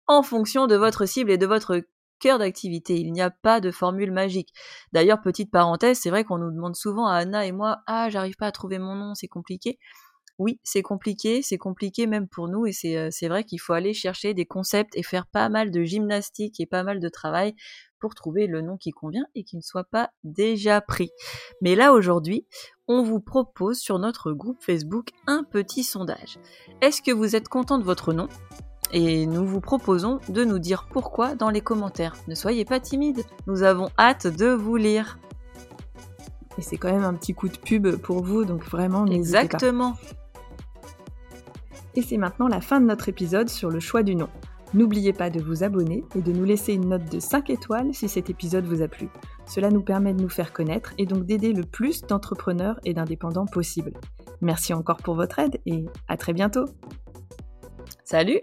en 0.06 0.22
fonction 0.22 0.66
de 0.66 0.76
votre 0.76 1.06
cible 1.06 1.30
et 1.30 1.38
de 1.38 1.46
votre 1.46 1.82
cœur 2.18 2.38
d'activité. 2.38 2.98
Il 2.98 3.12
n'y 3.12 3.22
a 3.22 3.30
pas 3.30 3.60
de 3.60 3.70
formule 3.70 4.10
magique. 4.10 4.52
D'ailleurs, 4.92 5.20
petite 5.20 5.50
parenthèse, 5.50 5.98
c'est 6.00 6.10
vrai 6.10 6.24
qu'on 6.24 6.38
nous 6.38 6.50
demande 6.50 6.76
souvent 6.76 7.06
à 7.06 7.14
Anna 7.14 7.46
et 7.46 7.52
moi, 7.52 7.78
ah, 7.86 8.08
j'arrive 8.10 8.36
pas 8.36 8.46
à 8.46 8.52
trouver 8.52 8.78
mon 8.78 8.94
nom, 8.94 9.14
c'est 9.14 9.28
compliqué 9.28 9.78
oui, 10.38 10.60
c'est 10.62 10.82
compliqué, 10.82 11.42
c'est 11.42 11.58
compliqué 11.58 12.06
même 12.06 12.28
pour 12.28 12.48
nous, 12.48 12.66
et 12.66 12.72
euh, 12.96 13.08
c'est 13.10 13.28
vrai 13.28 13.44
qu'il 13.44 13.60
faut 13.60 13.72
aller 13.72 13.92
chercher 13.92 14.34
des 14.34 14.46
concepts 14.46 14.96
et 14.96 15.02
faire 15.02 15.26
pas 15.26 15.48
mal 15.48 15.70
de 15.72 15.82
gymnastique 15.82 16.60
et 16.60 16.66
pas 16.66 16.84
mal 16.84 17.00
de 17.00 17.08
travail 17.08 17.54
pour 17.98 18.14
trouver 18.14 18.46
le 18.46 18.60
nom 18.62 18.76
qui 18.76 18.92
convient 18.92 19.26
et 19.34 19.42
qui 19.42 19.56
ne 19.56 19.62
soit 19.62 19.88
pas 19.90 20.10
déjà 20.22 20.80
pris. 20.80 21.10
Mais 21.60 21.74
là 21.74 21.92
aujourd'hui, 21.92 22.46
on 22.86 23.02
vous 23.02 23.20
propose 23.20 23.78
sur 23.78 23.98
notre 23.98 24.32
groupe 24.32 24.62
Facebook 24.62 25.08
un 25.26 25.42
petit 25.42 25.82
sondage. 25.82 26.38
Est-ce 26.80 27.02
que 27.02 27.10
vous 27.10 27.34
êtes 27.34 27.48
content 27.48 27.78
de 27.78 27.84
votre 27.84 28.12
nom? 28.12 28.28
Et 28.92 29.26
nous 29.26 29.44
vous 29.44 29.60
proposons 29.60 30.20
de 30.28 30.44
nous 30.44 30.58
dire 30.58 30.86
pourquoi 30.90 31.34
dans 31.34 31.50
les 31.50 31.60
commentaires. 31.60 32.16
Ne 32.28 32.34
soyez 32.34 32.64
pas 32.64 32.80
timide, 32.80 33.24
nous 33.46 33.62
avons 33.64 33.90
hâte 33.98 34.28
de 34.28 34.46
vous 34.46 34.76
lire. 34.76 35.18
Et 36.56 36.62
c'est 36.62 36.76
quand 36.76 36.90
même 36.90 37.04
un 37.04 37.14
petit 37.14 37.34
coup 37.34 37.48
de 37.48 37.58
pub 37.58 37.96
pour 37.96 38.24
vous, 38.24 38.44
donc 38.44 38.64
vraiment 38.64 39.04
pas. 39.04 39.98
Et 41.98 42.02
c'est 42.02 42.16
maintenant 42.16 42.46
la 42.46 42.60
fin 42.60 42.80
de 42.80 42.86
notre 42.86 43.08
épisode 43.08 43.48
sur 43.48 43.70
le 43.70 43.80
choix 43.80 44.04
du 44.04 44.14
nom. 44.14 44.28
N'oubliez 44.72 45.12
pas 45.12 45.30
de 45.30 45.40
vous 45.40 45.64
abonner 45.64 46.04
et 46.14 46.22
de 46.22 46.30
nous 46.30 46.44
laisser 46.44 46.74
une 46.74 46.90
note 46.90 47.10
de 47.10 47.18
5 47.18 47.50
étoiles 47.50 47.92
si 47.92 48.08
cet 48.08 48.30
épisode 48.30 48.66
vous 48.66 48.82
a 48.82 48.86
plu. 48.86 49.08
Cela 49.46 49.68
nous 49.68 49.82
permet 49.82 50.14
de 50.14 50.22
nous 50.22 50.28
faire 50.28 50.52
connaître 50.52 50.94
et 50.96 51.06
donc 51.06 51.24
d'aider 51.24 51.52
le 51.52 51.64
plus 51.64 52.02
d'entrepreneurs 52.02 52.78
et 52.84 52.94
d'indépendants 52.94 53.46
possible. 53.46 53.94
Merci 54.42 54.74
encore 54.74 54.98
pour 54.98 55.16
votre 55.16 55.40
aide 55.40 55.58
et 55.66 55.86
à 56.06 56.16
très 56.16 56.34
bientôt. 56.34 56.66
Salut 58.04 58.42